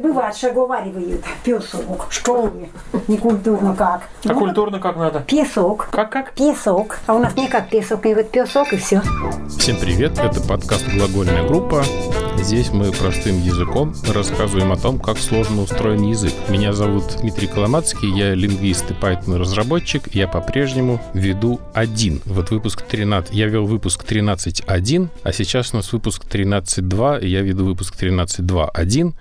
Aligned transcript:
бывает, 0.00 0.34
что 0.34 0.52
говаривают 0.52 1.24
песок. 1.44 2.06
Что 2.10 2.42
вы? 2.42 2.68
Не 3.08 3.18
культурно 3.18 3.74
как. 3.74 4.08
А 4.24 4.34
культурно 4.34 4.78
как 4.78 4.96
надо? 4.96 5.20
Песок. 5.20 5.88
Как 5.90 6.10
как? 6.10 6.32
Песок. 6.32 6.98
А 7.06 7.14
у 7.14 7.18
нас 7.18 7.36
не 7.36 7.48
как 7.48 7.68
песок, 7.68 8.04
не 8.04 8.14
вот 8.14 8.30
песок 8.30 8.72
и 8.72 8.76
все. 8.76 9.02
Всем 9.48 9.76
привет, 9.78 10.18
это 10.18 10.40
подкаст 10.40 10.86
«Глагольная 10.94 11.46
группа». 11.46 11.84
Здесь 12.38 12.70
мы 12.70 12.90
простым 12.90 13.40
языком 13.42 13.94
рассказываем 14.14 14.72
о 14.72 14.76
том, 14.76 14.98
как 14.98 15.18
сложно 15.18 15.62
устроен 15.62 16.02
язык. 16.02 16.32
Меня 16.48 16.72
зовут 16.72 17.18
Дмитрий 17.20 17.46
Коломацкий, 17.46 18.10
я 18.16 18.34
лингвист 18.34 18.90
и 18.90 18.94
Python-разработчик. 18.94 20.14
Я 20.14 20.26
по-прежнему 20.26 21.00
веду 21.12 21.60
один. 21.74 22.22
Вот 22.24 22.50
выпуск 22.50 22.82
13. 22.82 23.34
Я 23.34 23.46
вел 23.46 23.66
выпуск 23.66 24.04
13.1, 24.08 25.08
а 25.22 25.32
сейчас 25.32 25.74
у 25.74 25.76
нас 25.76 25.92
выпуск 25.92 26.24
13.2, 26.24 27.20
и 27.20 27.28
я 27.28 27.42
веду 27.42 27.66
выпуск 27.66 27.94
13.2.1. 28.00 29.12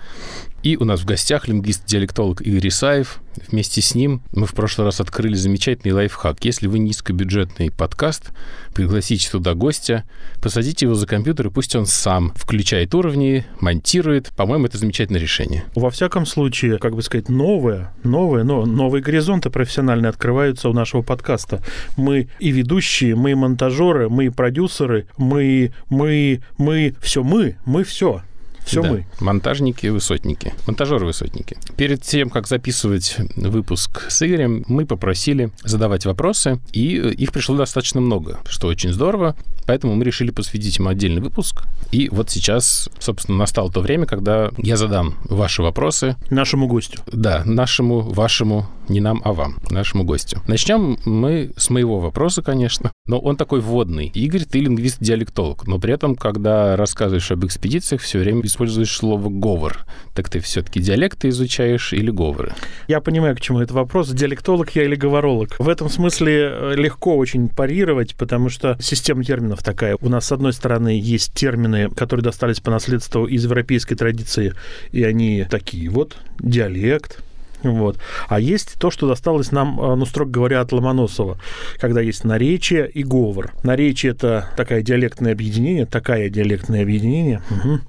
И 0.61 0.75
у 0.75 0.83
нас 0.83 0.99
в 0.99 1.05
гостях 1.05 1.47
лингвист-диалектолог 1.47 2.41
Игорь 2.41 2.67
Исаев. 2.67 3.21
Вместе 3.49 3.81
с 3.81 3.95
ним 3.95 4.21
мы 4.33 4.45
в 4.45 4.53
прошлый 4.53 4.85
раз 4.85 4.99
открыли 4.99 5.35
замечательный 5.35 5.93
лайфхак. 5.93 6.43
Если 6.43 6.67
вы 6.67 6.79
низкобюджетный 6.79 7.71
подкаст, 7.71 8.31
пригласите 8.73 9.29
туда 9.31 9.53
гостя, 9.53 10.03
посадите 10.41 10.85
его 10.85 10.95
за 10.95 11.07
компьютер, 11.07 11.47
и 11.47 11.49
пусть 11.49 11.75
он 11.77 11.85
сам 11.85 12.33
включает 12.35 12.93
уровни, 12.93 13.45
монтирует. 13.61 14.31
По-моему, 14.35 14.65
это 14.65 14.77
замечательное 14.77 15.21
решение. 15.21 15.63
Во 15.75 15.89
всяком 15.89 16.25
случае, 16.25 16.77
как 16.77 16.93
бы 16.93 17.01
сказать, 17.01 17.29
новое, 17.29 17.93
новое, 18.03 18.43
но 18.43 18.65
новые 18.65 19.01
горизонты 19.01 19.49
профессиональные 19.49 20.09
открываются 20.09 20.67
у 20.67 20.73
нашего 20.73 21.01
подкаста. 21.01 21.63
Мы 21.95 22.27
и 22.39 22.51
ведущие, 22.51 23.15
мы 23.15 23.31
и 23.31 23.35
монтажеры, 23.35 24.09
мы 24.09 24.25
и 24.25 24.29
продюсеры, 24.29 25.07
мы, 25.17 25.71
мы, 25.89 26.41
мы, 26.57 26.95
все 27.01 27.23
мы, 27.23 27.55
мы 27.65 27.85
все. 27.85 28.23
Все 28.69 28.83
Да. 28.83 28.89
мы. 28.91 29.07
Монтажники-высотники. 29.19 30.53
Монтажеры-высотники. 30.67 31.57
Перед 31.75 32.03
тем, 32.03 32.29
как 32.29 32.47
записывать 32.47 33.17
выпуск 33.35 34.05
с 34.09 34.21
Игорем, 34.25 34.63
мы 34.67 34.85
попросили 34.85 35.51
задавать 35.63 36.05
вопросы, 36.05 36.59
и 36.71 36.97
э, 36.97 37.11
их 37.11 37.31
пришло 37.31 37.57
достаточно 37.57 37.99
много, 37.99 38.39
что 38.47 38.67
очень 38.67 38.93
здорово. 38.93 39.35
Поэтому 39.65 39.95
мы 39.95 40.03
решили 40.03 40.31
посвятить 40.31 40.77
им 40.79 40.87
отдельный 40.87 41.21
выпуск. 41.21 41.63
И 41.91 42.09
вот 42.09 42.29
сейчас, 42.29 42.89
собственно, 42.99 43.37
настало 43.39 43.71
то 43.71 43.81
время, 43.81 44.05
когда 44.05 44.49
я 44.57 44.77
задам 44.77 45.15
ваши 45.25 45.61
вопросы 45.61 46.15
Нашему 46.29 46.67
гостю. 46.67 47.01
Да, 47.11 47.43
нашему, 47.45 47.99
вашему, 48.01 48.67
не 48.87 48.99
нам, 48.99 49.21
а 49.23 49.33
вам, 49.33 49.57
нашему 49.69 50.03
гостю. 50.03 50.41
Начнем 50.47 50.97
мы 51.05 51.51
с 51.57 51.69
моего 51.69 51.99
вопроса, 51.99 52.41
конечно, 52.41 52.91
но 53.09 53.17
он 53.17 53.37
такой 53.37 53.59
вводный. 53.59 54.11
Игорь, 54.13 54.43
ты 54.45 54.59
лингвист-диалектолог, 54.59 55.65
но 55.65 55.79
при 55.79 55.95
этом, 55.95 56.15
когда 56.15 56.77
рассказываешь 56.77 57.31
об 57.31 57.43
экспедициях, 57.43 58.01
все 58.01 58.19
время 58.19 58.41
используешь 58.43 58.95
слово 58.95 59.29
«говор». 59.29 59.83
Так 60.13 60.29
ты 60.29 60.39
все-таки 60.39 60.79
диалекты 60.79 61.29
изучаешь 61.29 61.91
или 61.91 62.11
говоры? 62.11 62.53
Я 62.87 63.01
понимаю, 63.01 63.35
к 63.35 63.41
чему 63.41 63.61
это 63.61 63.73
вопрос. 63.73 64.09
Диалектолог 64.09 64.69
я 64.75 64.83
или 64.83 64.93
говоролог. 64.93 65.55
В 65.57 65.67
этом 65.67 65.89
смысле 65.89 66.51
э, 66.51 66.73
легко 66.75 67.17
очень 67.17 67.49
парировать, 67.49 68.15
потому 68.15 68.49
что 68.49 68.77
система 68.79 69.23
терминов 69.23 69.63
такая. 69.63 69.97
У 69.99 70.07
нас, 70.07 70.27
с 70.27 70.31
одной 70.31 70.53
стороны, 70.53 70.89
есть 70.89 71.33
термины, 71.33 71.89
которые 71.89 72.23
достались 72.23 72.59
по 72.59 72.69
наследству 72.69 73.25
из 73.25 73.43
европейской 73.43 73.95
традиции, 73.95 74.53
и 74.91 75.03
они 75.03 75.47
такие 75.49 75.89
вот, 75.89 76.15
диалект, 76.39 77.23
вот. 77.63 77.97
А 78.27 78.39
есть 78.39 78.75
то, 78.79 78.91
что 78.91 79.07
досталось 79.07 79.51
нам, 79.51 79.79
э, 79.79 79.95
ну, 79.95 80.05
строго 80.05 80.31
говоря, 80.31 80.61
от 80.61 80.71
Ломоносова, 80.71 81.37
когда 81.79 82.01
есть 82.01 82.23
наречие 82.23 82.89
и 82.89 83.03
говор. 83.03 83.51
Наречие– 83.63 84.11
это 84.13 84.49
такое 84.55 84.81
диалектное 84.81 85.33
объединение, 85.33 85.85
такое 85.85 86.29
диалектное 86.29 86.81
объединение, 86.83 87.41
мгм, 87.49 87.81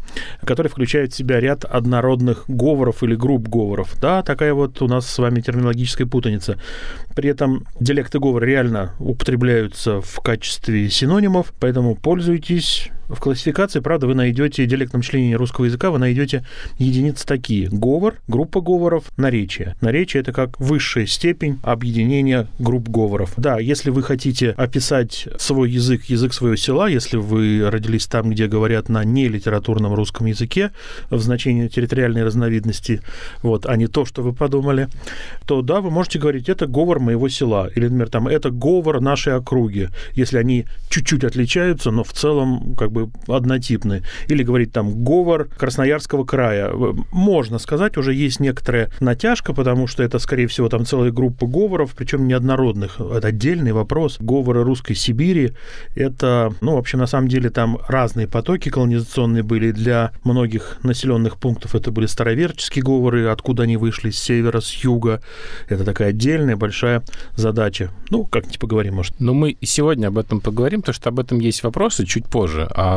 которое 0.45 0.69
включает 0.69 1.13
в 1.13 1.17
себя 1.17 1.41
ряд 1.41 1.65
однородных 1.65 2.45
говоров 2.49 3.03
или 3.03 3.15
групп 3.15 3.49
говоров. 3.49 3.95
Да, 4.01 4.23
такая 4.23 4.55
вот 4.55 4.81
у 4.83 4.89
нас 4.89 5.09
с 5.09 5.19
вами 5.19 5.41
терминологическая 5.41 6.07
путаница. 6.07 6.59
При 7.15 7.31
этом 7.31 7.67
диалекты 7.79 8.19
говор 8.19 8.43
реально 8.43 8.95
употребляются 8.99 10.01
в 10.01 10.21
качестве 10.21 10.91
синонимов, 10.91 11.53
поэтому 11.61 11.95
пользуйтесь 11.95 12.91
в 13.11 13.19
классификации, 13.19 13.81
правда, 13.81 14.07
вы 14.07 14.15
найдете 14.15 14.67
диалектном 14.67 15.03
членении 15.03 15.35
русского 15.35 15.65
языка, 15.65 15.91
вы 15.91 15.99
найдете 15.99 16.45
единицы 16.79 17.27
такие. 17.27 17.69
Говор, 17.71 18.17
группа 18.29 18.61
говоров, 18.61 19.05
наречие. 19.17 19.75
Наречие– 19.81 20.21
это 20.23 20.33
как 20.33 20.59
высшая 20.61 21.07
степень 21.07 21.59
объединения 21.63 22.47
групп 22.59 22.89
говоров. 22.89 23.33
Да, 23.37 23.59
если 23.59 23.91
вы 23.91 24.03
хотите 24.03 24.51
описать 24.51 25.29
свой 25.39 25.71
язык, 25.71 26.05
язык 26.05 26.33
своего 26.33 26.57
села, 26.57 26.89
если 26.89 27.17
вы 27.17 27.69
родились 27.69 28.07
там, 28.07 28.31
где 28.31 28.47
говорят 28.47 28.89
на 28.89 29.05
нелитературном 29.05 29.95
русском 29.95 30.27
языке, 30.27 30.71
в 31.11 31.21
значении 31.21 31.69
территориальной 31.69 32.25
разновидности, 32.25 33.03
вот, 33.43 33.67
а 33.67 33.77
не 33.77 33.87
то, 33.87 34.05
что 34.05 34.23
вы 34.23 34.33
подумали, 34.33 34.89
то 35.47 35.63
да, 35.63 35.81
вы 35.81 35.91
можете 35.91 36.19
говорить, 36.19 36.49
это 36.49 36.67
говор 36.67 37.01
моего 37.01 37.29
села, 37.29 37.69
или, 37.75 37.85
например, 37.85 38.09
там, 38.09 38.29
это 38.29 38.51
говор 38.51 39.01
нашей 39.01 39.35
округи, 39.35 39.89
если 40.13 40.39
они 40.39 40.67
чуть-чуть 40.89 41.25
отличаются, 41.25 41.91
но 41.91 42.05
в 42.05 42.13
целом 42.13 42.75
как 42.77 42.93
бы 42.93 43.00
однотипны. 43.27 44.03
Или 44.29 44.43
говорить 44.43 44.73
там 44.73 45.05
говор 45.05 45.49
Красноярского 45.57 46.25
края. 46.25 46.73
Можно 47.13 47.59
сказать, 47.59 47.97
уже 47.97 48.15
есть 48.15 48.41
некоторая 48.41 48.91
натяжка, 49.01 49.53
потому 49.53 49.87
что 49.87 50.03
это, 50.03 50.19
скорее 50.19 50.47
всего, 50.47 50.69
там 50.69 50.85
целая 50.85 51.11
группа 51.11 51.47
говоров, 51.47 51.95
причем 51.97 52.27
неоднородных. 52.27 53.01
Это 53.01 53.29
отдельный 53.29 53.73
вопрос. 53.73 54.19
Говоры 54.21 54.65
русской 54.65 54.95
Сибири– 54.95 55.53
это, 55.95 56.53
ну, 56.61 56.75
вообще, 56.75 56.97
на 56.97 57.07
самом 57.07 57.29
деле, 57.29 57.51
там 57.51 57.79
разные 57.89 58.27
потоки 58.27 58.69
колонизационные 58.69 59.43
были. 59.43 59.71
Для 59.71 60.13
многих 60.25 60.79
населенных 60.83 61.37
пунктов 61.39 61.75
это 61.75 61.91
были 61.91 62.07
староверческие 62.07 62.83
говоры, 62.83 63.29
откуда 63.29 63.63
они 63.65 63.77
вышли, 63.77 64.11
с 64.11 64.19
севера, 64.19 64.61
с 64.61 64.73
юга. 64.85 65.23
Это 65.69 65.85
такая 65.85 66.09
отдельная 66.11 66.57
большая 66.57 67.03
задача. 67.37 67.91
Ну, 68.11 68.25
как-нибудь 68.25 68.59
поговорим, 68.59 68.95
может. 68.95 69.21
Но 69.21 69.35
мы 69.35 69.51
и 69.51 69.67
сегодня 69.67 70.09
об 70.09 70.19
этом 70.19 70.41
поговорим, 70.41 70.81
потому 70.81 70.95
что 70.95 71.09
об 71.09 71.21
этом 71.21 71.39
есть 71.39 71.63
вопросы 71.63 72.05
чуть 72.07 72.27
позже. 72.27 72.69
А 72.71 72.90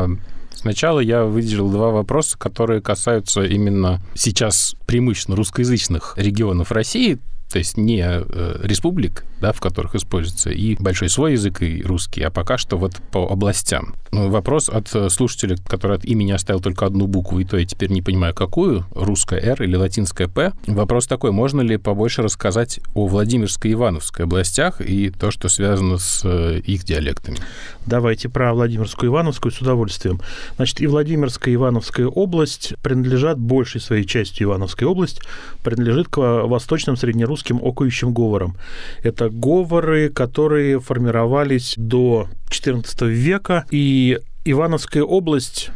Сначала 0.54 1.00
я 1.00 1.26
выделил 1.26 1.70
два 1.70 1.90
вопроса, 1.90 2.38
которые 2.38 2.82
касаются 2.82 3.44
именно 3.44 4.02
сейчас 4.14 4.76
преимущественно 4.86 5.36
русскоязычных 5.36 6.14
регионов 6.18 6.72
России, 6.72 7.20
то 7.54 7.60
есть 7.60 7.78
не 7.78 8.02
э, 8.04 8.60
республик, 8.64 9.26
да, 9.40 9.52
в 9.52 9.62
которых 9.62 9.94
используется 9.94 10.50
и 10.50 10.76
большой 10.80 11.08
свой 11.08 11.34
язык, 11.34 11.62
и 11.62 11.84
русский, 11.84 12.24
а 12.24 12.32
пока 12.32 12.58
что 12.58 12.78
вот 12.78 12.96
по 13.12 13.28
областям. 13.30 13.94
Ну, 14.12 14.30
Вопрос 14.30 14.70
от 14.70 14.94
э, 14.96 15.10
слушателя, 15.10 15.58
который 15.68 15.98
от 15.98 16.06
имени 16.06 16.32
оставил 16.32 16.62
только 16.62 16.88
одну 16.88 17.06
букву, 17.06 17.40
и 17.40 17.46
то 17.46 17.58
я 17.58 17.66
теперь 17.66 17.92
не 17.92 18.02
понимаю, 18.02 18.34
какую, 18.34 18.86
русская 18.96 19.40
«Р» 19.40 19.62
или 19.62 19.76
латинская 19.76 20.28
«П». 20.28 20.54
Вопрос 20.66 21.06
такой, 21.06 21.32
можно 21.32 21.62
ли 21.62 21.78
побольше 21.78 22.24
рассказать 22.24 22.80
о 22.96 23.06
Владимирской 23.06 23.70
и 23.70 23.74
Ивановской 23.76 24.26
областях 24.26 24.82
и 24.82 25.12
то, 25.12 25.30
что 25.30 25.48
связано 25.48 26.00
с 26.00 26.22
э, 26.24 26.60
их 26.66 26.86
диалектами? 26.86 27.38
Давайте 27.86 28.30
про 28.30 28.52
Владимирскую 28.56 29.12
и 29.12 29.14
Ивановскую 29.14 29.52
с 29.52 29.62
удовольствием. 29.62 30.22
Значит, 30.56 30.82
и 30.82 30.88
Владимирская, 30.88 31.52
и 31.52 31.56
Ивановская 31.56 32.08
область 32.08 32.74
принадлежат, 32.82 33.38
большей 33.38 33.80
своей 33.80 34.06
частью 34.06 34.48
Ивановская 34.48 34.90
область, 34.90 35.22
принадлежит 35.64 36.08
к 36.08 36.18
восточным 36.18 36.98
среднерусским 36.98 37.43
окающим 37.52 38.14
говорам. 38.14 38.56
Это 39.04 39.30
говоры, 39.30 40.10
которые 40.10 40.80
формировались 40.80 41.74
до 41.78 42.28
XIV 42.50 43.08
века, 43.08 43.66
и 43.72 44.20
Ивановская 44.46 45.04
область 45.04 45.72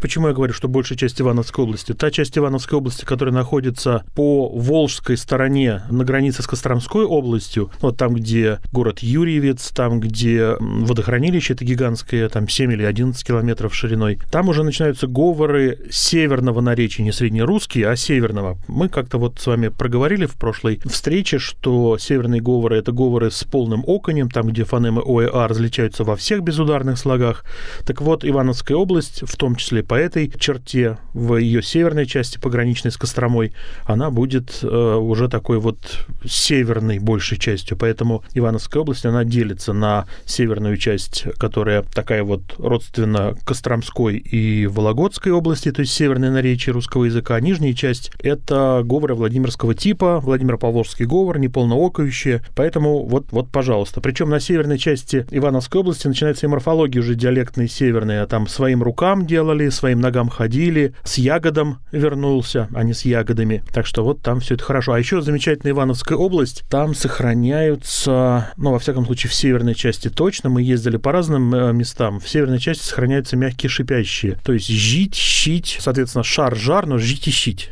Почему 0.00 0.28
я 0.28 0.34
говорю, 0.34 0.52
что 0.52 0.68
большая 0.68 0.98
часть 0.98 1.20
Ивановской 1.20 1.64
области? 1.64 1.92
Та 1.92 2.10
часть 2.10 2.36
Ивановской 2.36 2.78
области, 2.78 3.04
которая 3.04 3.34
находится 3.34 4.04
по 4.14 4.48
волжской 4.48 5.16
стороне 5.16 5.82
на 5.90 6.04
границе 6.04 6.42
с 6.42 6.46
Костромской 6.46 7.04
областью, 7.04 7.70
вот 7.80 7.96
там, 7.96 8.14
где 8.14 8.60
город 8.72 9.00
Юрьевец, 9.00 9.70
там, 9.70 10.00
где 10.00 10.56
водохранилище, 10.58 11.54
это 11.54 11.64
гигантское, 11.64 12.28
там 12.28 12.48
7 12.48 12.72
или 12.72 12.82
11 12.82 13.24
километров 13.24 13.74
шириной, 13.74 14.18
там 14.30 14.48
уже 14.48 14.64
начинаются 14.64 15.06
говоры 15.06 15.78
северного 15.90 16.60
наречия, 16.60 17.04
не 17.04 17.12
среднерусские, 17.12 17.88
а 17.88 17.96
северного. 17.96 18.58
Мы 18.66 18.88
как-то 18.88 19.18
вот 19.18 19.38
с 19.40 19.46
вами 19.46 19.68
проговорили 19.68 20.26
в 20.26 20.34
прошлой 20.34 20.80
встрече, 20.84 21.38
что 21.38 21.98
северные 21.98 22.40
говоры– 22.40 22.76
это 22.78 22.92
говоры 22.92 23.30
с 23.30 23.44
полным 23.44 23.84
оконем, 23.86 24.30
там, 24.30 24.48
где 24.48 24.64
фонемы 24.64 25.02
О 25.04 25.22
и 25.22 25.28
А 25.32 25.48
различаются 25.48 26.04
во 26.04 26.16
всех 26.16 26.42
безударных 26.42 26.98
слогах. 26.98 27.44
Так 27.86 28.00
вот, 28.00 28.24
Ивановская 28.24 28.76
область, 28.76 29.22
в 29.28 29.36
том 29.36 29.56
числе 29.56 29.67
по 29.82 29.94
этой 29.94 30.30
черте, 30.38 30.98
в 31.14 31.36
ее 31.36 31.62
северной 31.62 32.06
части, 32.06 32.38
пограничной 32.38 32.90
с 32.90 32.96
Костромой, 32.96 33.52
она 33.84 34.10
будет 34.10 34.60
э, 34.62 34.66
уже 34.66 35.28
такой 35.28 35.58
вот 35.58 35.78
северной 36.24 36.98
большей 36.98 37.38
частью. 37.38 37.76
Поэтому 37.76 38.24
Ивановская 38.34 38.82
область, 38.82 39.06
она 39.06 39.24
делится 39.24 39.72
на 39.72 40.06
северную 40.24 40.76
часть, 40.76 41.24
которая 41.38 41.82
такая 41.82 42.24
вот 42.24 42.42
родственна 42.58 43.34
Костромской 43.44 44.16
и 44.16 44.66
Вологодской 44.66 45.32
области, 45.32 45.70
то 45.72 45.80
есть 45.80 45.92
северное 45.92 46.30
наречие 46.30 46.72
русского 46.72 47.04
языка. 47.04 47.36
А 47.36 47.40
нижняя 47.40 47.72
часть– 47.72 48.12
это 48.22 48.82
говоры 48.84 49.14
Владимирского 49.14 49.74
типа, 49.74 50.20
Владимир-Павловский 50.20 51.06
говор, 51.06 51.38
неполноокающие. 51.38 52.42
Поэтому 52.54 53.04
вот, 53.04 53.26
вот, 53.30 53.50
пожалуйста. 53.50 54.00
Причем 54.00 54.30
на 54.30 54.40
северной 54.40 54.78
части 54.78 55.26
Ивановской 55.30 55.80
области 55.80 56.06
начинается 56.06 56.46
и 56.46 56.48
морфология 56.48 57.00
уже 57.00 57.14
диалектная 57.14 57.68
северная. 57.68 58.26
Там 58.26 58.46
своим 58.46 58.82
рукам 58.82 59.26
делали 59.26 59.57
делали, 59.58 59.68
своим 59.70 60.00
ногам 60.00 60.28
ходили, 60.28 60.94
с 61.04 61.18
ягодом 61.18 61.78
вернулся, 61.92 62.68
а 62.74 62.82
не 62.84 62.92
с 62.92 63.04
ягодами. 63.04 63.62
Так 63.72 63.86
что 63.86 64.04
вот 64.04 64.22
там 64.22 64.40
все 64.40 64.54
это 64.54 64.64
хорошо. 64.64 64.92
А 64.92 64.98
еще 64.98 65.20
замечательная 65.20 65.72
Ивановская 65.72 66.16
область, 66.16 66.64
там 66.68 66.94
сохраняются, 66.94 68.50
ну, 68.56 68.72
во 68.72 68.78
всяком 68.78 69.04
случае, 69.06 69.30
в 69.30 69.34
северной 69.34 69.74
части 69.74 70.08
точно, 70.08 70.50
мы 70.50 70.62
ездили 70.62 70.96
по 70.96 71.12
разным 71.12 71.54
э, 71.54 71.72
местам, 71.72 72.20
в 72.20 72.28
северной 72.28 72.58
части 72.58 72.84
сохраняются 72.84 73.36
мягкие 73.36 73.70
шипящие. 73.70 74.38
То 74.44 74.52
есть 74.52 74.68
жить, 74.68 75.14
щить, 75.14 75.78
соответственно, 75.80 76.24
шар-жар, 76.24 76.86
но 76.86 76.98
жить 76.98 77.28
и 77.28 77.30
щить 77.30 77.70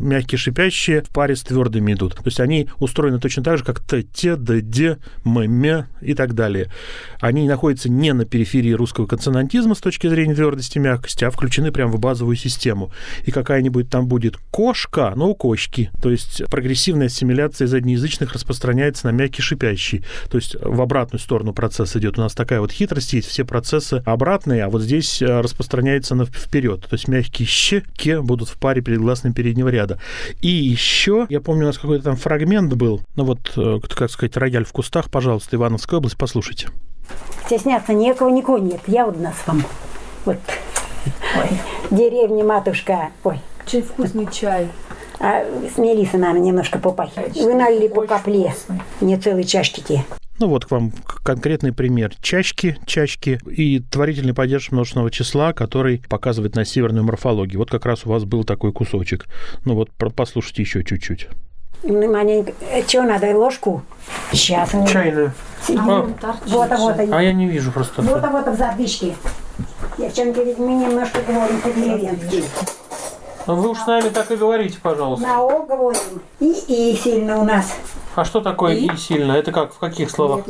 мягкие 0.00 0.38
шипящие 0.38 1.02
в 1.02 1.08
паре 1.10 1.36
с 1.36 1.42
твердыми 1.42 1.92
идут. 1.92 2.14
То 2.14 2.22
есть 2.26 2.40
они 2.40 2.68
устроены 2.78 3.20
точно 3.20 3.42
так 3.42 3.58
же, 3.58 3.64
как 3.64 3.80
Т, 3.80 4.02
Т, 4.02 4.36
Д, 4.36 4.60
Д, 4.60 4.98
М, 5.24 5.38
М 5.38 5.86
и 6.00 6.14
так 6.14 6.34
далее. 6.34 6.70
Они 7.20 7.46
находятся 7.46 7.90
не 7.90 8.12
на 8.12 8.24
периферии 8.24 8.72
русского 8.72 9.06
консонантизма 9.06 9.74
с 9.74 9.78
точки 9.78 10.08
зрения 10.08 10.34
твердости 10.34 10.78
и 10.78 10.80
мягкости, 10.80 11.24
а 11.24 11.30
включены 11.30 11.70
прямо 11.72 11.92
в 11.92 12.00
базовую 12.00 12.36
систему. 12.36 12.92
И 13.24 13.30
какая-нибудь 13.30 13.90
там 13.90 14.06
будет 14.06 14.36
кошка, 14.50 15.12
но 15.16 15.30
у 15.30 15.34
кошки. 15.34 15.90
То 16.02 16.10
есть 16.10 16.42
прогрессивная 16.50 17.06
ассимиляция 17.06 17.66
заднеязычных 17.66 18.32
распространяется 18.32 19.06
на 19.06 19.12
мягкий 19.12 19.42
шипящий. 19.42 20.04
То 20.30 20.38
есть 20.38 20.56
в 20.60 20.80
обратную 20.80 21.20
сторону 21.20 21.52
процесс 21.52 21.96
идет. 21.96 22.18
У 22.18 22.22
нас 22.22 22.34
такая 22.34 22.60
вот 22.60 22.72
хитрость 22.72 23.12
есть. 23.12 23.28
Все 23.28 23.44
процессы 23.44 24.02
обратные, 24.06 24.64
а 24.64 24.70
вот 24.70 24.82
здесь 24.82 25.20
э, 25.22 25.40
распространяется 25.40 26.14
на 26.14 26.24
вперед. 26.24 26.80
То 26.82 26.94
есть 26.94 27.08
мягкие 27.08 27.46
щ, 27.46 27.82
будут 28.22 28.48
в 28.48 28.58
паре 28.58 28.82
перед 28.82 29.00
гласным 29.00 29.32
переднего 29.32 29.68
ряда 29.68 29.89
ряда. 29.90 30.00
И 30.40 30.48
еще, 30.48 31.26
я 31.28 31.40
помню, 31.40 31.64
у 31.64 31.66
нас 31.66 31.78
какой-то 31.78 32.04
там 32.04 32.16
фрагмент 32.16 32.72
был, 32.74 33.00
ну 33.16 33.24
вот, 33.24 33.52
э, 33.56 33.80
как 33.94 34.10
сказать, 34.10 34.36
рояль 34.36 34.64
в 34.64 34.72
кустах, 34.72 35.10
пожалуйста, 35.10 35.56
Ивановская 35.56 35.98
область, 35.98 36.16
послушайте. 36.16 36.68
Стесняться 37.46 37.92
никого, 37.92 38.30
никого 38.30 38.58
нет. 38.58 38.80
Я 38.86 39.06
у 39.06 39.18
нас 39.18 39.34
вам. 39.46 39.64
Вот. 40.24 40.38
Ой. 41.36 41.48
Деревня, 41.90 42.44
матушка. 42.44 43.10
Ой. 43.24 43.40
Очень 43.66 43.82
вкусный 43.82 44.28
чай. 44.30 44.68
А 45.20 45.44
с 45.72 45.76
Мелиссой, 45.76 46.18
наверное, 46.18 46.46
немножко 46.46 46.78
попахивает. 46.78 47.36
Вы 47.36 47.54
налили 47.54 47.88
по 47.88 48.06
капле. 48.06 48.54
Не 49.02 49.18
целой 49.18 49.44
чашки 49.44 49.80
те. 49.80 50.04
Ну 50.38 50.48
вот 50.48 50.64
к 50.64 50.70
вам 50.70 50.92
конкретный 51.22 51.74
пример. 51.74 52.14
Чачки, 52.22 52.78
чачки 52.86 53.38
и 53.46 53.80
творительный 53.80 54.32
падеж 54.32 54.70
множественного 54.70 55.10
числа, 55.10 55.52
который 55.52 56.02
показывает 56.08 56.56
на 56.56 56.64
северную 56.64 57.04
морфологию. 57.04 57.58
Вот 57.58 57.70
как 57.70 57.84
раз 57.84 58.06
у 58.06 58.08
вас 58.08 58.24
был 58.24 58.44
такой 58.44 58.72
кусочек. 58.72 59.26
Ну 59.66 59.74
вот 59.74 59.90
послушайте 60.16 60.62
еще 60.62 60.82
чуть-чуть. 60.82 61.28
Маленько. 61.82 62.52
Что 62.88 63.02
надо, 63.02 63.36
ложку? 63.36 63.82
Сейчас. 64.32 64.70
Чайную. 64.90 65.32
А, 65.76 66.06
вот, 66.46 66.70
вот. 66.78 67.00
А 67.12 67.22
я 67.22 67.32
не 67.34 67.46
вижу 67.46 67.70
просто. 67.70 68.00
Вот, 68.00 68.22
вот 68.22 68.46
в 68.46 68.56
задвижке. 68.56 69.14
Девчонки, 69.98 70.38
мы 70.58 70.72
немножко 70.74 71.20
говорим 71.20 71.60
по-деревенски. 71.60 72.44
Ну 73.46 73.54
вы 73.54 73.70
уж 73.70 73.78
с 73.78 73.86
нами 73.86 74.08
так 74.10 74.30
и 74.30 74.36
говорите, 74.36 74.78
пожалуйста. 74.82 75.26
На 75.26 75.42
О 75.42 75.62
говорим. 75.64 76.20
И, 76.40 76.52
и 76.92 76.96
сильно 76.96 77.38
у 77.38 77.44
нас. 77.44 77.74
А 78.14 78.24
что 78.24 78.40
такое 78.40 78.74
и, 78.74 78.86
и 78.86 78.96
сильно? 78.96 79.32
Это 79.32 79.52
как, 79.52 79.72
в 79.72 79.78
каких 79.78 80.10
словах? 80.10 80.44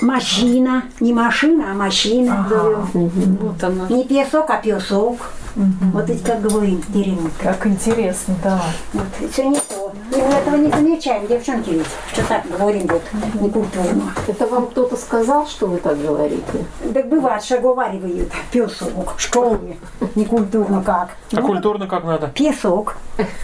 Машина. 0.00 0.84
Не 1.00 1.12
машина, 1.12 1.72
а 1.72 1.74
машина. 1.74 2.46
Ага. 2.46 2.86
Вот 2.92 3.64
она. 3.64 3.86
Не 3.88 4.04
песок, 4.04 4.50
а 4.50 4.56
песок. 4.56 5.18
Угу. 5.56 5.90
Вот 5.94 6.10
эти 6.10 6.22
как 6.22 6.42
говорим 6.42 6.82
в 6.82 6.92
деревне. 6.92 7.30
Как 7.42 7.66
интересно, 7.66 8.34
да. 8.44 8.60
Вот, 8.92 9.06
все 9.32 9.48
не 9.48 9.56
то. 9.56 9.92
И 10.12 10.16
мы 10.16 10.34
этого 10.34 10.56
не 10.56 10.70
замечаем, 10.70 11.26
девчонки 11.26 11.70
ведь, 11.70 11.86
что 12.12 12.22
так 12.28 12.42
говорим 12.46 12.86
вот, 12.86 13.02
не 13.40 13.50
культурно. 13.50 14.12
Это 14.28 14.46
вам 14.46 14.66
кто-то 14.66 14.96
сказал, 14.96 15.46
что 15.46 15.66
вы 15.66 15.78
так 15.78 16.00
говорите? 16.00 16.66
Так 16.92 17.08
бывает, 17.08 17.42
что 17.42 17.58
говорит 17.58 18.30
песок. 18.52 19.14
Что 19.16 19.50
вы? 19.50 19.76
Не 20.14 20.26
культурно 20.26 20.82
как. 20.82 21.10
А 21.32 21.40
ну, 21.40 21.46
культурно 21.46 21.86
как 21.86 22.04
надо? 22.04 22.28
Песок. 22.28 22.96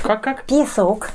Как-как? 0.02 0.44
Песок. 0.44 1.10